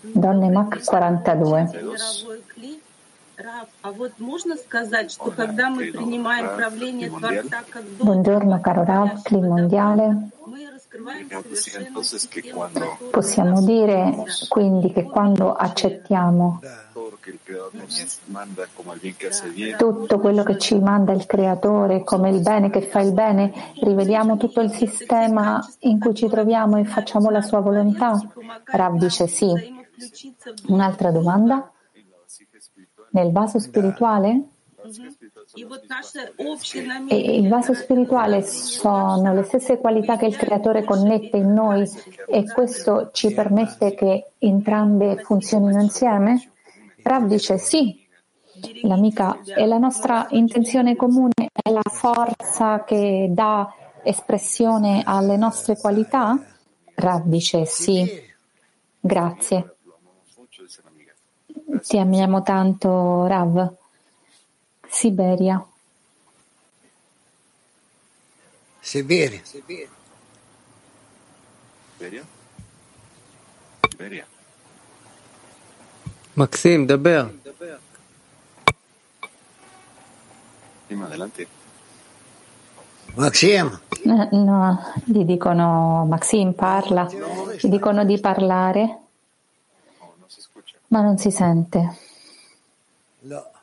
[0.00, 1.70] Donne Mac 42.
[7.98, 10.28] Buongiorno caro Rav, Cli mondiale.
[13.10, 16.60] Possiamo dire quindi che quando accettiamo
[19.76, 24.36] tutto quello che ci manda il creatore come il bene che fa il bene, rivediamo
[24.36, 28.18] tutto il sistema in cui ci troviamo e facciamo la sua volontà?
[28.64, 29.52] Rav dice sì.
[30.68, 31.70] Un'altra domanda?
[33.10, 34.48] Nel vaso spirituale?
[37.08, 41.90] E il vaso spirituale sono le stesse qualità che il creatore connette in noi
[42.28, 46.50] e questo ci permette che entrambe funzionino insieme?
[47.02, 48.06] Rav dice sì,
[48.82, 56.38] l'amica e la nostra intenzione comune è la forza che dà espressione alle nostre qualità?
[56.96, 58.06] Rav dice sì,
[59.00, 59.76] grazie.
[61.86, 63.84] Ti amiamo tanto, Rav.
[64.96, 65.62] Siberia.
[68.80, 69.42] Siberia.
[69.44, 69.90] Siberia.
[73.90, 74.26] Siberia.
[76.34, 77.30] Maxim, daber.
[83.16, 83.78] Maxim.
[84.04, 87.06] No, no, gli dicono Maxim parla,
[87.60, 88.98] gli dicono di parlare,
[89.98, 90.14] oh,
[90.88, 91.98] ma non si sente.
[93.20, 93.55] No.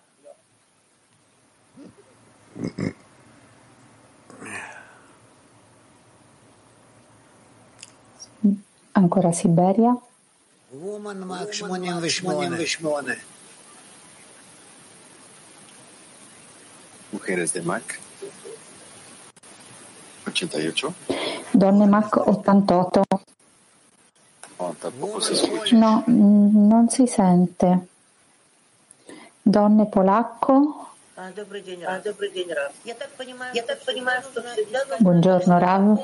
[8.94, 9.98] Ancora Siberia.
[10.72, 13.18] Woman Max 88.
[17.12, 18.00] Mujeres de Mac
[20.28, 20.94] 88.
[21.54, 23.04] Donne Mac 88.
[24.58, 25.76] Oh, tampoco se escucha.
[25.76, 27.88] No, mm, non si sente.
[29.42, 30.83] Donne polacco.
[31.17, 32.03] А, Добрый день, Рав.
[32.05, 32.73] Добрый день, Рав.
[32.85, 35.99] Я так понимаю, я так понимаю, что всегда Buongiorno Rav.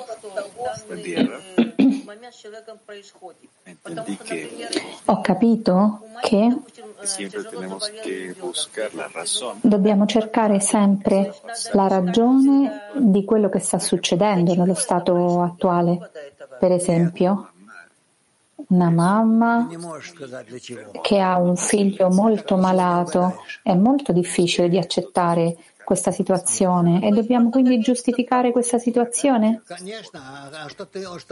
[0.89, 1.43] Buen día, Rav.
[1.57, 3.49] данный момент с человеком происходит.
[3.83, 4.71] Потому Entendí что, que например,
[5.07, 8.45] Ho capito che допустим, э, siempre тяжело tenemos заболел que ребенок.
[8.51, 11.33] buscar la razón dobbiamo cercare sempre
[11.73, 16.11] la ragione di quello che sta succedendo nello stato attuale.
[16.59, 17.51] Per esempio,
[18.70, 19.68] una mamma
[21.02, 27.50] che ha un figlio molto malato, è molto difficile di accettare questa situazione e dobbiamo
[27.50, 29.64] quindi giustificare questa situazione?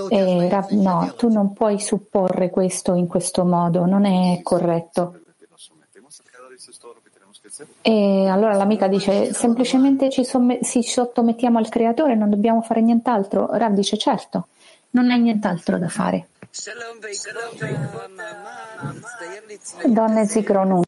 [0.09, 5.19] Eh, e, no, tu non puoi supporre questo in questo modo, non è corretto.
[7.81, 13.47] E allora l'amica dice semplicemente ci somme- si sottomettiamo al creatore, non dobbiamo fare nient'altro.
[13.51, 14.47] Rav dice certo,
[14.91, 16.29] non hai nient'altro da fare.
[19.85, 20.83] Donne Zikron 1.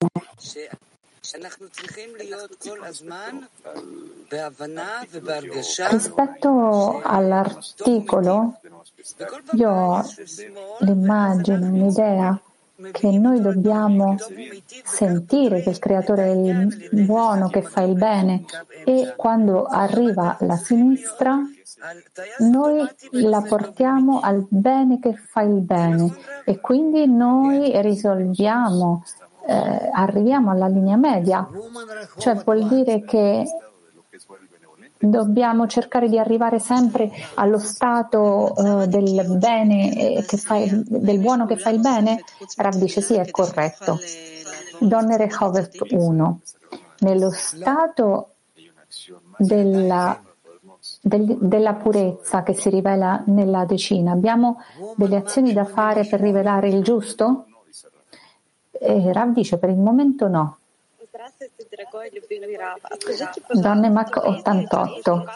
[5.90, 8.60] Rispetto all'articolo,
[9.54, 10.06] io ho
[10.80, 12.42] l'immagine, un'idea
[12.92, 14.16] che noi dobbiamo
[14.84, 18.44] sentire che il creatore è il buono che fa il bene
[18.86, 21.40] e quando arriva la sinistra
[22.40, 26.14] noi la portiamo al bene che fa il bene
[26.44, 29.04] e quindi noi risolviamo,
[29.46, 31.48] eh, arriviamo alla linea media,
[32.18, 33.46] cioè vuol dire che
[35.00, 41.56] dobbiamo cercare di arrivare sempre allo stato uh, del bene che fa del buono che
[41.56, 42.24] fa il bene?
[42.58, 43.98] Rav dice sì, è corretto.
[44.80, 46.40] Donne Rehovet 1.
[47.00, 48.34] Nello stato
[49.38, 50.22] della,
[51.02, 54.62] del, della purezza che si rivela nella decina, abbiamo
[54.96, 57.46] delle azioni da fare per rivelare il giusto?
[58.72, 60.58] E Rav dice per il momento no.
[63.55, 65.27] Donne Mac 88.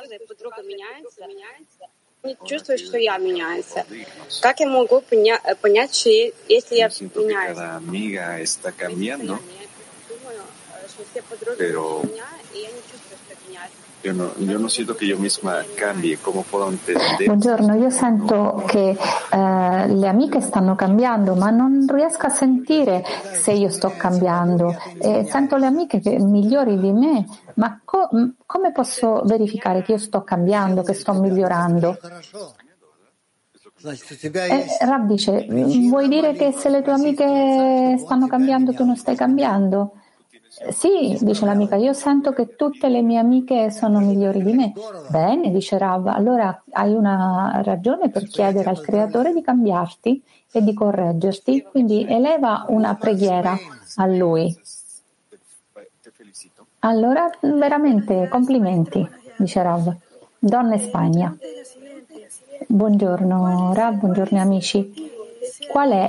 [2.25, 3.73] не чувствую, что я меняюсь.
[4.43, 7.57] Как я могу поня- понять, что если я меняюсь?
[7.57, 9.39] Cada amiga está cambiando,
[10.09, 10.43] Думаю,
[10.89, 12.03] что все подруги pero
[14.04, 17.26] io, no, yo no siento que yo misma cambie como fueron desde...
[17.26, 23.02] Buongiorno, io sento che eh, le amiche stanno cambiando, ma non riesco a sentire
[23.32, 24.76] se io sto cambiando.
[25.00, 27.26] E sento le amiche che, migliori di me,
[27.56, 28.10] ma co-
[28.46, 31.98] come posso verificare che io sto cambiando, che sto migliorando?
[33.86, 35.48] Eh, Rab dice,
[35.90, 39.94] vuoi dire che se le tue amiche stanno cambiando tu non stai cambiando?
[40.70, 44.74] Sì, dice l'amica, io sento che tutte le mie amiche sono migliori di me.
[45.10, 50.74] Bene, dice Rav, allora hai una ragione per chiedere al creatore di cambiarti e di
[50.74, 53.58] correggerti, quindi eleva una preghiera
[53.96, 54.56] a lui.
[56.80, 59.06] Allora, veramente complimenti,
[59.38, 59.96] dice Rav.
[60.38, 61.36] Donne Spagna.
[62.68, 65.12] Buongiorno Rav, buongiorno amici.
[65.68, 66.08] Qual è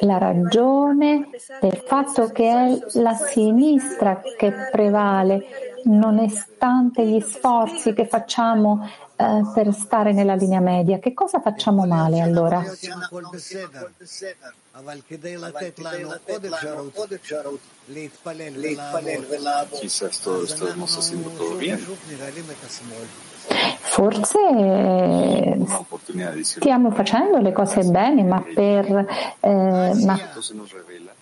[0.00, 1.28] la ragione
[1.60, 9.72] del fatto che è la sinistra che prevale, nonostante gli sforzi che facciamo eh, per
[9.72, 10.98] stare nella linea media?
[10.98, 12.62] Che cosa facciamo male allora?
[23.92, 25.66] Forse eh,
[26.40, 28.86] stiamo facendo le cose bene, ma, per,
[29.40, 30.18] eh, ma,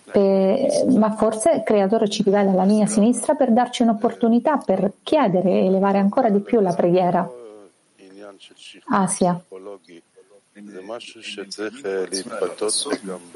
[0.05, 5.49] per, ma forse il creatore ci rivela la linea sinistra per darci un'opportunità per chiedere
[5.49, 7.29] e elevare ancora di più la preghiera.
[8.85, 9.31] Asia.
[9.31, 9.77] Ah,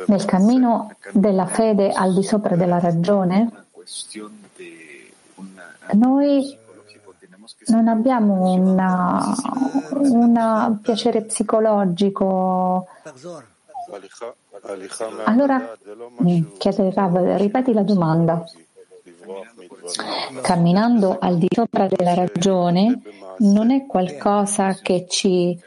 [0.05, 3.49] Nel cammino della fede al di sopra della ragione,
[5.91, 6.63] noi
[7.67, 12.87] non abbiamo un piacere psicologico.
[15.25, 15.77] Allora,
[16.57, 18.43] chiede Rav, ripeti la domanda.
[20.41, 23.01] Camminando al di sopra della ragione
[23.39, 25.59] non è qualcosa che ci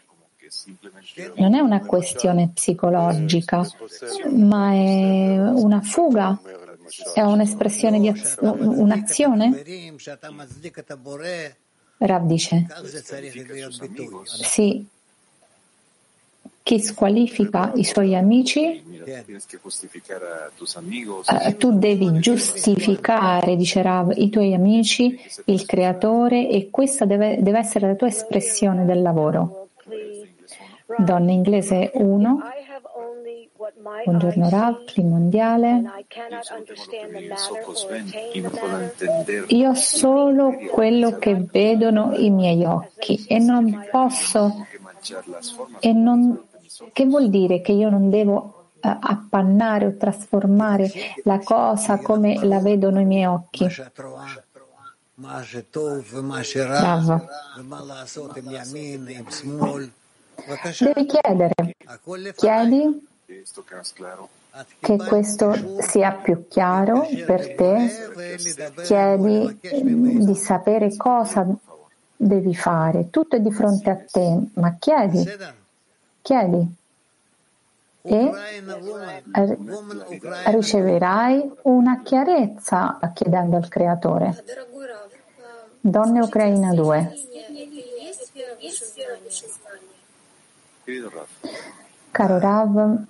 [1.36, 3.66] non è una questione psicologica,
[4.30, 6.38] ma è una fuga,
[7.14, 8.36] è un'espressione di az...
[8.40, 9.62] un'azione.
[11.98, 12.66] Rav dice,
[14.24, 14.86] sì,
[16.62, 18.82] chi squalifica i suoi amici,
[21.24, 27.58] eh, tu devi giustificare, dice Rav, i tuoi amici, il creatore e questa deve, deve
[27.58, 29.68] essere la tua espressione del lavoro.
[30.98, 32.38] Donna inglese 1,
[33.80, 35.82] Buongiorno Rav, Clean Mondiale.
[39.48, 44.66] Io solo quello che vedono i miei occhi e non posso,
[45.78, 46.42] e non,
[46.92, 50.90] che vuol dire che io non devo eh, appannare o trasformare
[51.22, 53.68] la cosa come la vedono i miei occhi.
[56.80, 57.28] Bravo.
[60.80, 61.54] Devi chiedere,
[62.34, 63.06] chiedi?
[64.80, 68.36] che questo sia più chiaro per te,
[68.82, 69.58] chiedi
[70.24, 71.46] di sapere cosa
[72.16, 75.24] devi fare, tutto è di fronte a te, ma chiedi,
[76.22, 76.76] chiedi.
[78.02, 78.30] E
[80.46, 84.44] riceverai una chiarezza chiedendo al creatore.
[85.80, 87.12] Donne Ucraina 2.
[92.10, 93.04] Caro Rav,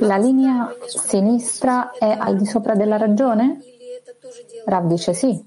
[0.00, 3.60] la linea sinistra è al di sopra della ragione?
[4.64, 5.46] Rav dice sì.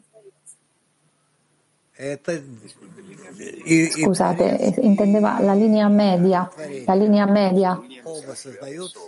[3.89, 6.49] Scusate, intendeva la linea media,
[6.86, 7.80] la linea media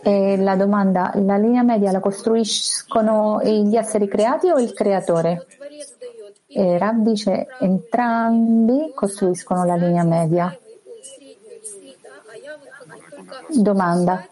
[0.03, 5.47] e la domanda, la linea media la costruiscono gli esseri creati o il creatore?
[6.47, 10.55] E Rav dice entrambi costruiscono la linea media.
[13.55, 14.25] Domanda.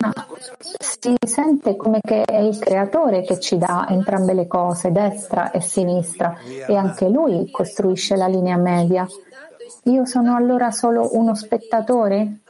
[0.00, 0.12] Ma
[0.78, 5.60] si sente come che è il creatore che ci dà entrambe le cose, destra e
[5.60, 6.36] sinistra,
[6.66, 9.06] e anche lui costruisce la linea media.
[9.84, 12.40] Io sono allora solo uno spettatore?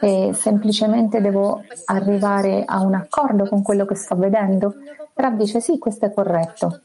[0.00, 4.74] E semplicemente devo arrivare a un accordo con quello che sto vedendo?
[5.20, 6.80] Rav dice sì, questo è corretto.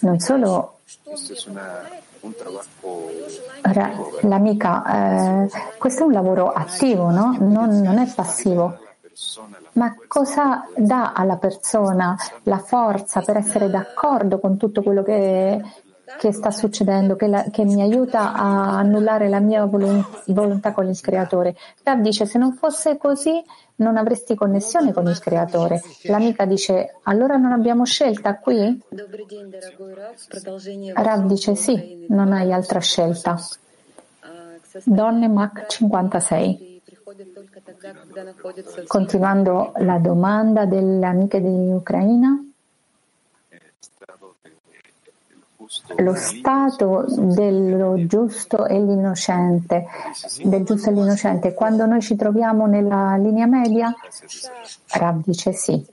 [0.00, 0.78] Non solo
[4.22, 7.36] l'amica, eh, questo è un lavoro attivo, no?
[7.38, 8.78] non, non è passivo.
[9.72, 15.60] Ma cosa dà alla persona la forza per essere d'accordo con tutto quello che,
[16.18, 21.00] che sta succedendo, che, la, che, mi aiuta a annullare la mia volontà con il
[21.00, 21.56] creatore?
[21.82, 23.42] Rav dice, se non fosse così
[23.76, 25.82] non avresti connessione con il creatore.
[26.04, 28.80] L'amica dice, allora non abbiamo scelta qui?
[30.94, 33.38] Rav dice, sì, non hai altra scelta.
[34.84, 36.82] Donne Mac 56.
[38.86, 42.42] Continuando la domanda delle amiche di Ucraina.
[45.96, 49.86] Lo stato dello giusto e l'innocente,
[50.44, 53.94] del giusto e l'innocente, quando noi ci troviamo nella linea media,
[54.90, 55.84] Rav dice sì.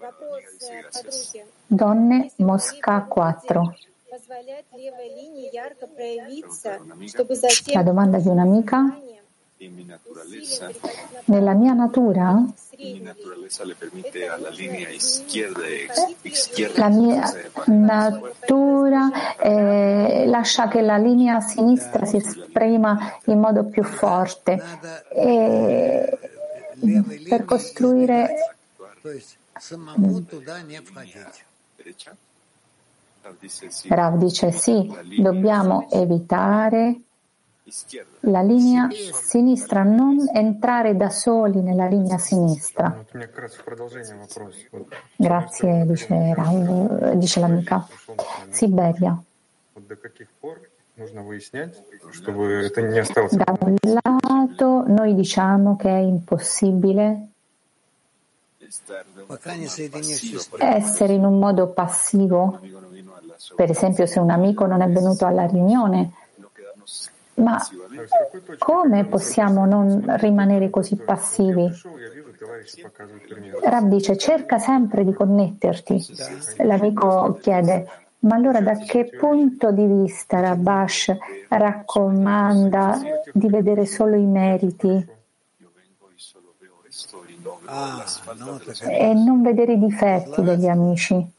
[1.67, 3.75] Donne Mosca 4.
[7.73, 8.99] La domanda di un'amica.
[11.26, 12.43] Nella mia natura?
[16.76, 17.34] La mia
[17.66, 24.61] natura eh, lascia che la linea sinistra si esprima in modo più forte.
[25.09, 26.20] E
[27.28, 28.36] per costruire
[33.88, 37.01] Rav dice sì, dobbiamo evitare
[38.22, 43.03] la linea sinistra, non entrare da soli nella linea sinistra.
[45.16, 47.88] Grazie, dice, Raul, dice l'amica.
[48.49, 49.20] Siberia.
[53.32, 57.30] Da un lato noi diciamo che è impossibile
[60.57, 62.59] essere in un modo passivo,
[63.55, 66.11] per esempio se un amico non è venuto alla riunione,
[67.36, 67.59] ma
[68.57, 71.69] come possiamo non rimanere così passivi?
[73.63, 76.05] Rab dice cerca sempre di connetterti.
[76.57, 81.15] L'amico chiede ma allora da che punto di vista Rabash
[81.47, 82.99] raccomanda
[83.31, 85.13] di vedere solo i meriti
[88.88, 91.33] e non vedere i difetti degli amici?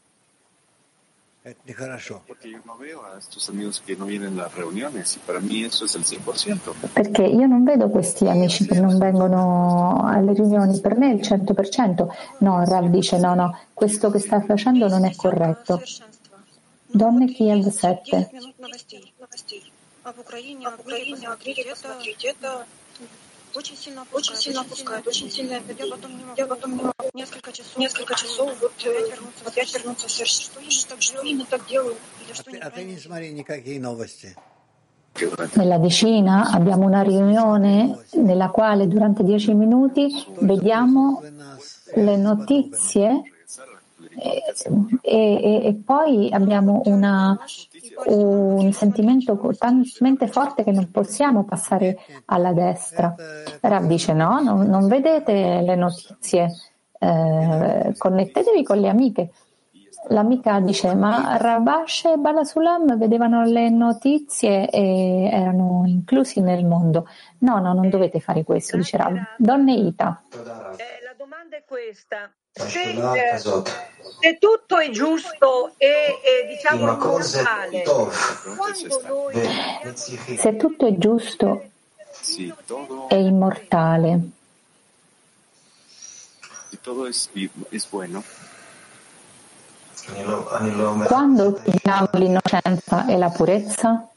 [6.91, 11.21] Perché io non vedo questi amici che non vengono alle riunioni, per me è il
[11.21, 12.07] 100%.
[12.39, 15.81] No, Rav dice no, no, questo che sta facendo non è corretto.
[16.87, 18.29] Donne Kiev 7.
[23.56, 26.82] Очень сильно опускает, очень сильно опускает, очень сильно я потом не могу, я потом не
[26.82, 28.72] могу несколько часов, несколько часов вот
[29.44, 30.42] опять вернуться в сердце.
[30.42, 31.96] Что именно так, что именно так делаю?
[32.24, 34.34] Или что а ты не смотри никакие новости.
[35.54, 40.08] Nella decina abbiamo una riunione nella quale durante dieci minuti
[40.40, 41.22] vediamo
[41.94, 43.22] le notizie
[44.19, 44.43] e,
[45.01, 47.37] e, e poi abbiamo una,
[48.05, 53.15] un sentimento talmente forte che non possiamo passare alla destra.
[53.61, 56.47] Rav dice no, non, non vedete le notizie,
[56.99, 59.31] eh, connettetevi con le amiche.
[60.09, 67.07] L'amica dice ma Rabash e Balasulam vedevano le notizie e erano inclusi nel mondo.
[67.39, 69.15] No, no, non dovete fare questo, dice Rav.
[69.37, 70.23] Donne Ita.
[70.31, 73.37] Eh, la domanda è questa se, eh,
[74.19, 78.11] se tutto è giusto e, e diciamo normale, quando.
[80.37, 81.69] Se tutto è giusto
[83.07, 84.19] è immortale.
[91.05, 94.09] Quando abbiamo l'innocenza e la purezza?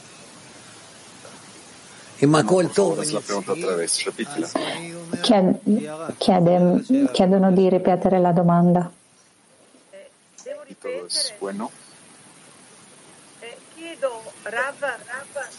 [5.21, 8.89] Chied- chiede- chiedono di ripetere la domanda.
[13.39, 14.85] Eh, chiedo, Rav,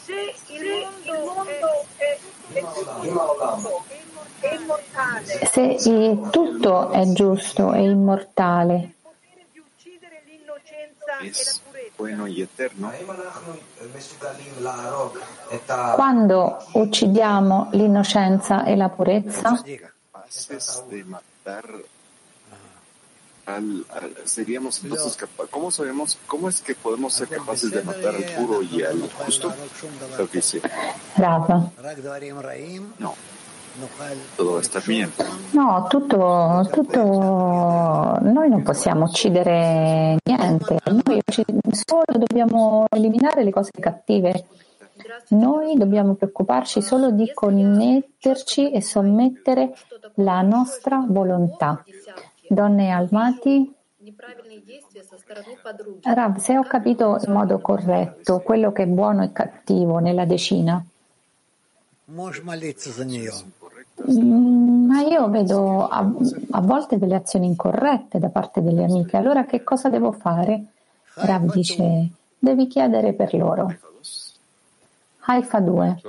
[0.05, 1.61] se il mondo è,
[2.03, 2.19] è,
[4.41, 5.77] è immortale, Se
[6.31, 11.64] tutto è giusto e immortale, il potere di uccidere l'innocenza e la
[12.07, 12.93] eterno,
[15.95, 19.63] quando uccidiamo l'innocenza e la purezza,
[20.89, 21.65] de matar
[23.47, 28.15] al, al, seríamos entonces capaces, ¿cómo sabemos, cómo es que podemos ser capaces de matar
[28.15, 29.55] al puro y al justo?
[30.19, 30.63] Lo que dice.
[31.17, 31.71] Rafa.
[32.99, 33.15] No.
[33.75, 34.81] Tutto dove sta?
[35.51, 41.21] No, tutto, tutto, noi non possiamo uccidere niente, noi
[41.71, 44.47] solo dobbiamo eliminare le cose cattive.
[45.31, 49.75] Noi dobbiamo preoccuparci solo di connetterci e sommettere
[50.15, 51.85] la nostra volontà.
[52.49, 53.75] Donne Almati,
[56.03, 60.85] Rav, se ho capito in modo corretto quello che è buono e cattivo nella decina.
[64.07, 65.99] Ma io vedo a,
[66.51, 70.67] a, volte delle azioni incorrette da parte delle amiche, allora che cosa devo fare?
[71.15, 73.75] Rav dice, devi chiedere per loro.
[75.21, 76.01] Haifa 2.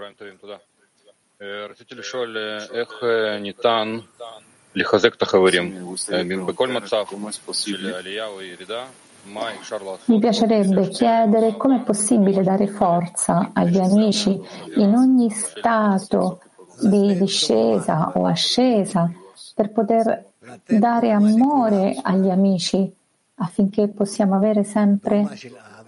[10.05, 14.39] Mi piacerebbe chiedere come è possibile dare forza agli amici
[14.75, 16.41] in ogni stato
[16.81, 19.11] di discesa o ascesa
[19.53, 20.31] per poter
[20.67, 22.93] dare amore agli amici
[23.35, 25.27] affinché possiamo avere sempre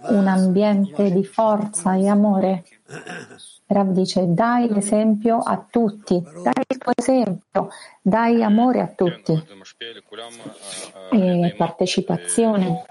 [0.08, 2.64] un ambiente di forza e amore.
[3.66, 7.68] Rav dice dai l'esempio a tutti, dai il tuo esempio,
[8.00, 9.44] dai amore a tutti
[11.12, 12.84] e partecipazione.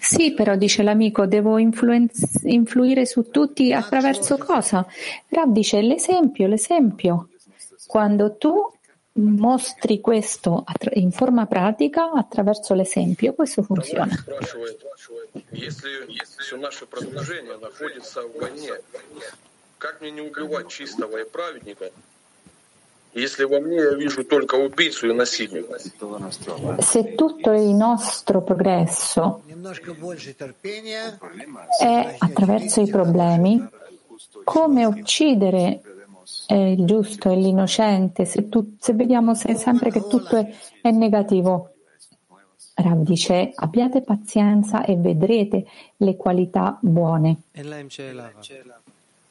[0.00, 4.86] Sì, però dice l'amico, devo influenz- influire su tutti attraverso cosa?
[5.28, 7.28] Rav dice l'esempio, l'esempio.
[7.86, 8.72] Quando tu
[9.12, 14.14] mostri questo attra- in forma pratica attraverso l'esempio, questo funziona.
[14.16, 14.78] спрашивает,
[15.52, 16.06] если
[16.38, 18.72] все наше продвижение находится в войне,
[19.78, 21.90] как мне не убивать чистого и праведника,
[26.79, 29.41] se tutto il nostro progresso
[31.79, 33.65] è attraverso i problemi,
[34.43, 35.81] come uccidere
[36.47, 40.91] eh, il giusto e l'innocente se, tu, se vediamo se sempre che tutto è, è
[40.91, 41.69] negativo?
[42.73, 45.65] Rav dice abbiate pazienza e vedrete
[45.97, 47.43] le qualità buone.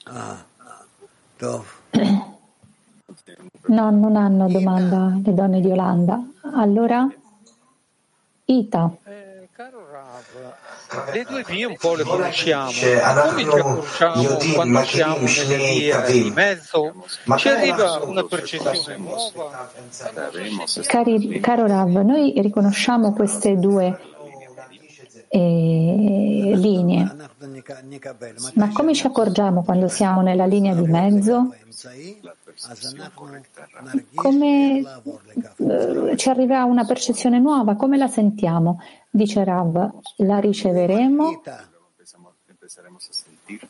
[0.05, 0.43] Ah,
[3.67, 6.21] No, non hanno domanda le donne di Olanda.
[6.55, 7.09] Allora,
[8.47, 8.91] Ita.
[9.05, 9.49] Eh,
[11.13, 16.31] le due vie un po' le conosciamo, come ci conosciamo quando siamo nelle vie di
[16.31, 16.95] mezzo?
[17.37, 19.71] Ci arriva una percezione nuova?
[20.87, 23.99] Cari, caro Rav, noi riconosciamo queste due
[25.29, 27.17] eh, linee,
[28.55, 31.55] ma come ci accorgiamo quando siamo nella linea di mezzo?
[34.15, 34.83] Come
[35.57, 37.75] eh, ci arriva una percezione nuova?
[37.75, 38.81] Come la sentiamo?
[39.11, 41.43] Dice Rav, la riceveremo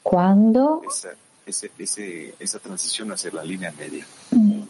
[0.02, 0.82] quando?
[4.34, 4.62] Mm.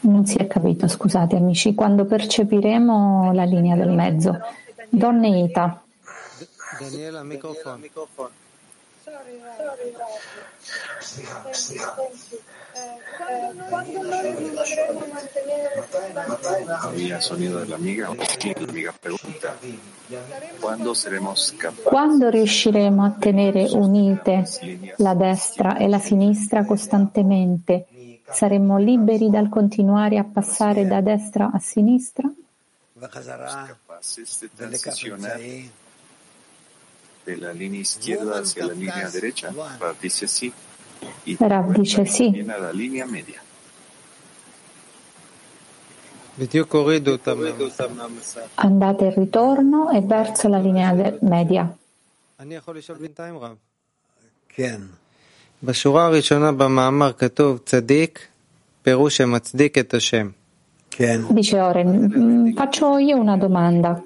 [0.00, 4.38] Non si è capito, scusate amici, quando percepiremo la linea del mezzo.
[4.88, 5.82] Donne Ita.
[6.78, 7.78] Daniela, microfono.
[9.02, 9.94] Sorry, sorry,
[21.82, 24.44] quando riusciremo a tenere unite
[24.96, 27.86] la destra e la sinistra costantemente?
[28.28, 32.30] Saremmo liberi dal continuare a passare da destra a sinistra?
[32.98, 35.38] Capaces de transicionar
[37.24, 39.52] de izquierda hacia la linea derecha?
[40.00, 40.52] Dice sí.
[41.25, 42.25] Y Rav vuelta dice sì.
[42.31, 43.39] también a la línea media.
[46.39, 47.37] בדיוק הורידו אותם
[47.95, 48.39] מהמסך.
[48.57, 51.63] Andate e ritorno e verso la linea de- media.
[52.39, 53.55] אני יכול לשאול בינתיים רב.
[54.49, 54.81] כן.
[55.63, 58.27] בשורה הראשונה במאמר כתוב צדיק,
[58.83, 60.29] פירוש שמצדיק את השם.
[61.28, 64.02] Dice Oren, faccio io una domanda.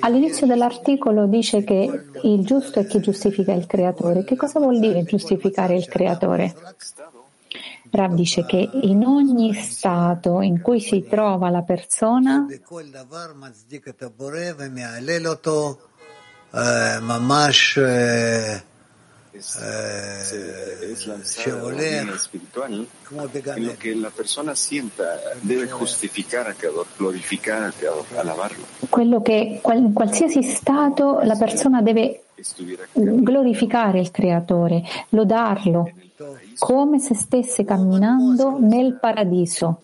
[0.00, 4.24] All'inizio dell'articolo dice che il giusto è chi giustifica il creatore.
[4.24, 6.54] Che cosa vuol dire giustificare il creatore?
[7.90, 12.44] Rav dice che in ogni stato in cui si trova la persona
[21.70, 22.86] línea espiritual
[23.56, 28.64] en lo que la persona sienta deve giustificare al creador, glorificare al creador, alabarlo.
[28.88, 32.24] Quello che in qualsiasi stato la persona deve
[32.92, 35.90] glorificare il creatore, lodarlo,
[36.58, 39.82] come se stesse camminando nel paradiso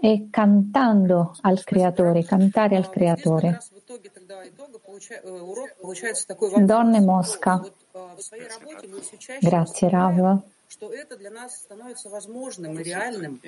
[0.00, 3.58] e cantando al creatore, cantare al creatore.
[6.65, 7.61] Donne Mosca.
[9.41, 10.43] Grazie Rav.
[10.67, 13.39] что это для нас становится возможным и реальным,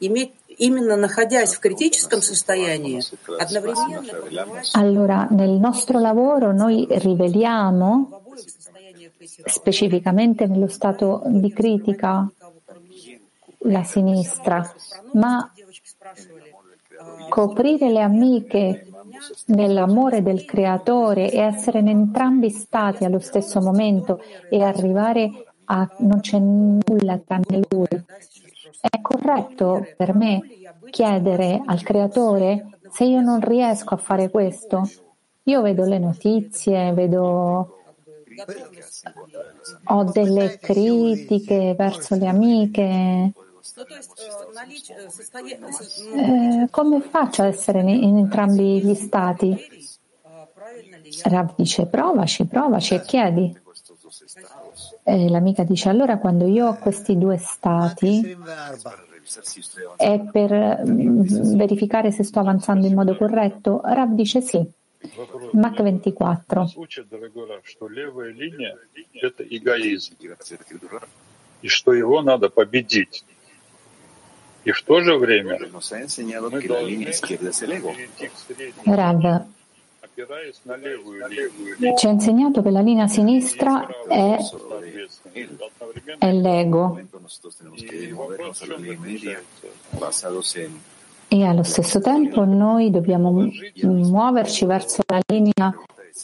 [0.00, 3.00] иметь, именно находясь в критическом состоянии,
[3.40, 8.20] одновременно Allora, nel nostro lavoro noi riveliamo,
[9.46, 12.30] specificamente nello stato di critica,
[13.60, 14.70] la sinistra,
[15.14, 15.50] ma
[17.30, 18.87] coprire le amiche
[19.47, 26.19] nell'amore del creatore e essere in entrambi stati allo stesso momento e arrivare a non
[26.19, 27.87] c'è nulla tranne lui.
[28.81, 30.41] È corretto per me
[30.89, 34.89] chiedere al creatore se io non riesco a fare questo?
[35.43, 37.75] Io vedo le notizie, vedo
[39.85, 43.33] ho delle critiche verso le amiche.
[46.16, 49.56] Eh, come faccio a essere in, in entrambi gli stati?
[51.24, 53.62] Rav dice provaci, provaci e chiedi.
[55.02, 58.36] E l'amica dice allora quando io ho questi due stati
[59.96, 63.80] è per mm, verificare se sto avanzando in modo corretto?
[63.82, 64.66] Rav dice sì.
[65.52, 66.70] Mach 24.
[71.64, 73.24] и что его надо победить.
[74.68, 75.58] И в то же время
[78.86, 79.46] Rav
[81.96, 84.38] ci ha insegnato che la linea sinistra è,
[86.18, 87.00] è l'ego
[91.28, 93.50] e allo stesso tempo noi dobbiamo
[93.82, 95.74] muoverci verso la linea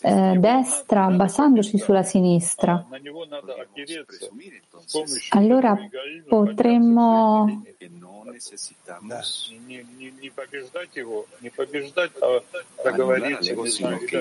[0.01, 2.85] eh, destra basandoci sulla sinistra.
[5.29, 5.77] Allora
[6.27, 7.63] potremmo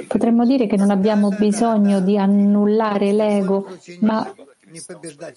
[0.06, 3.66] Potremmo dire che non abbiamo bisogno di annullare l'ego,
[4.00, 4.32] ma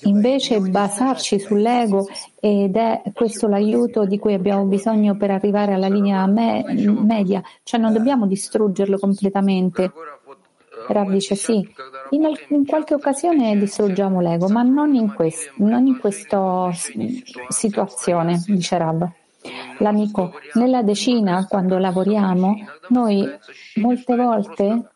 [0.02, 2.08] invece basarci sull'ego
[2.40, 7.80] ed è questo l'aiuto di cui abbiamo bisogno per arrivare alla linea me- media, cioè
[7.80, 9.92] non dobbiamo distruggerlo completamente.
[10.88, 11.68] Rav dice sì,
[12.12, 16.70] in, al- in, qualche occasione distruggiamo l'ego, ma non in, quest- non in questa
[17.50, 19.08] situazione, dice Rav.
[19.80, 22.56] L'amico, nella decina, quando lavoriamo,
[22.88, 23.30] noi
[23.76, 24.90] molte volte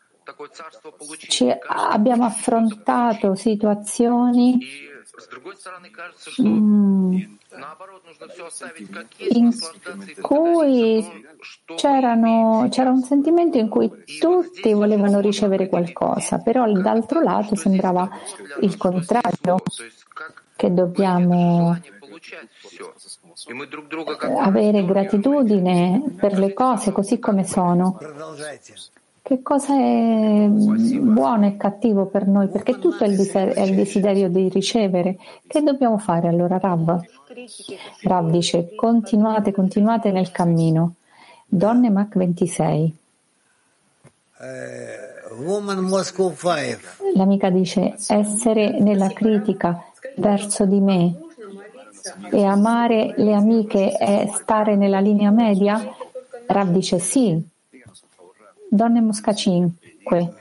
[1.66, 4.58] abbiamo affrontato situazioni
[9.30, 9.52] in
[10.20, 11.24] cui
[11.76, 18.08] c'era un sentimento in cui tutti volevano ricevere qualcosa, però d'altro lato sembrava
[18.60, 19.62] il contrario,
[20.56, 21.78] che dobbiamo
[24.38, 27.98] avere gratitudine per le cose così come sono.
[29.24, 32.48] Che cosa è buono e cattivo per noi?
[32.48, 35.16] Perché tutto è il, desiderio di ricevere.
[35.46, 37.00] Che dobbiamo fare allora, Rav?
[38.02, 40.94] Rav dice, continuate, continuate nel cammino.
[41.46, 42.98] Donne Mach 26.
[47.14, 49.84] L'amica dice, essere nella critica
[50.16, 51.14] verso di me
[52.32, 55.80] e amare le amiche è stare nella linea media?
[56.46, 57.50] Rav dice sì.
[58.74, 60.34] Donne Mosca 5.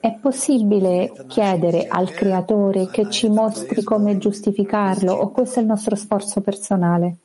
[0.00, 5.96] È possibile chiedere al creatore che ci mostri come giustificarlo o questo è il nostro
[5.96, 7.16] sforzo personale?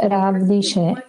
[0.00, 1.04] Rav dice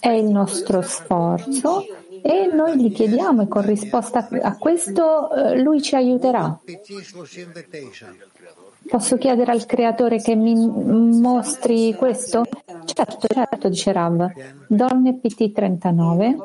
[0.00, 1.84] è il nostro sforzo
[2.22, 6.58] e noi gli chiediamo e con risposta a questo eh, lui ci aiuterà.
[8.94, 12.44] Posso chiedere al creatore che mi mostri questo?
[12.84, 14.30] Certo, certo, dice Rav.
[14.68, 16.36] Donne PT 39.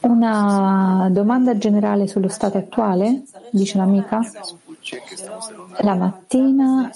[0.00, 4.20] Una domanda generale sullo stato attuale, dice l'amica.
[5.78, 6.90] La mattina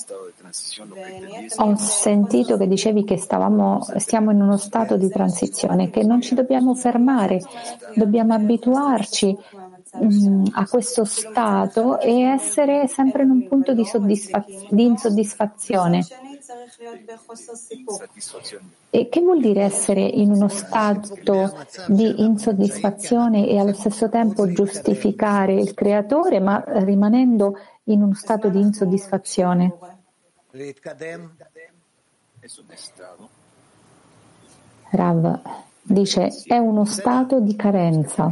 [1.57, 6.35] Ho sentito che dicevi che stavamo, stiamo in uno stato di transizione, che non ci
[6.35, 7.41] dobbiamo fermare,
[7.95, 9.35] dobbiamo abituarci
[9.97, 16.07] mm, a questo stato e essere sempre in un punto di, soddisfaz- di insoddisfazione.
[18.91, 21.53] E che vuol dire essere in uno stato
[21.87, 28.61] di insoddisfazione e allo stesso tempo giustificare il creatore, ma rimanendo in uno stato di
[28.61, 29.73] insoddisfazione?
[34.91, 35.41] Rav
[35.83, 38.31] dice è uno stato di carenza.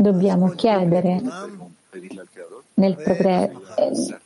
[0.00, 1.20] Dobbiamo chiedere
[2.72, 4.16] nel progresso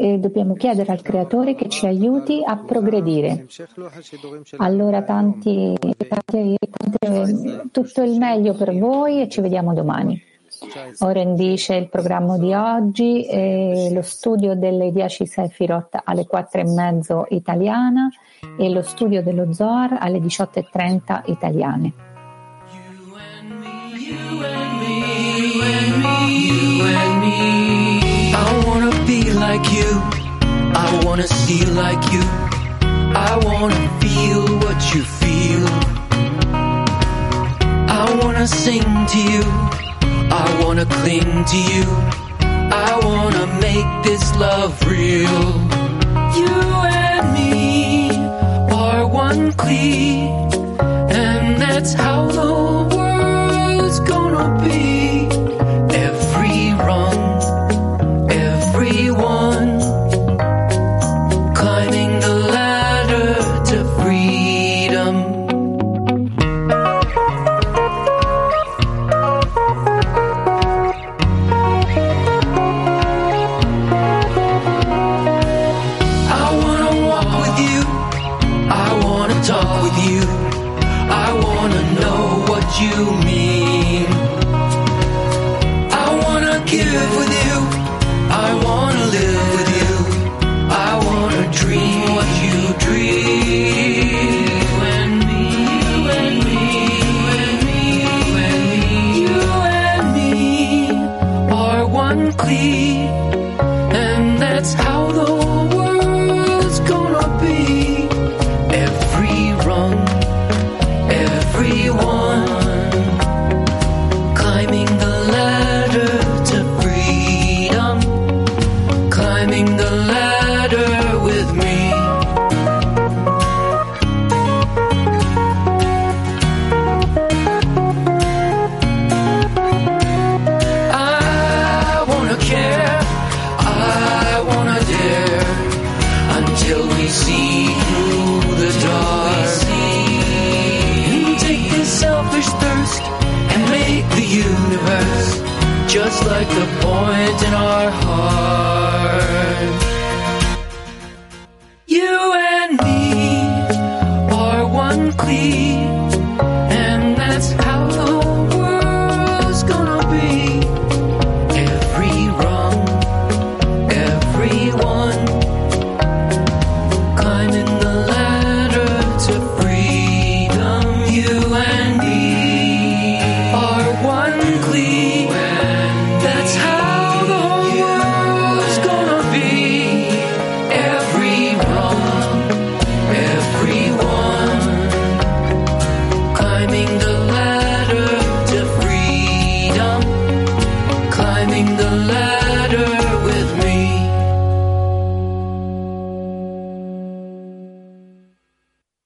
[0.00, 3.46] e dobbiamo chiedere al creatore che ci aiuti a progredire.
[4.56, 10.20] Allora tanti, tanti, tanti, tutto il meglio per voi e ci vediamo domani.
[10.98, 16.64] Oren dice il programma di oggi, è lo studio delle 10 Sefirot alle 4 e
[16.64, 18.10] mezzo italiana
[18.58, 22.10] e lo studio dello Zohar alle 18.30 italiane.
[26.86, 28.32] And me.
[28.34, 29.90] I wanna be like you,
[30.74, 32.24] I wanna see like you,
[33.30, 35.66] I wanna feel what you feel.
[38.02, 39.44] I wanna sing to you.
[40.34, 41.84] I wanna cling to you.
[42.88, 45.44] I wanna make this love real.
[46.38, 46.54] You
[47.04, 48.10] and me
[48.72, 50.54] are one cleat,
[51.20, 52.50] and that's how the
[52.96, 55.01] world's gonna be.
[82.80, 83.71] You mean.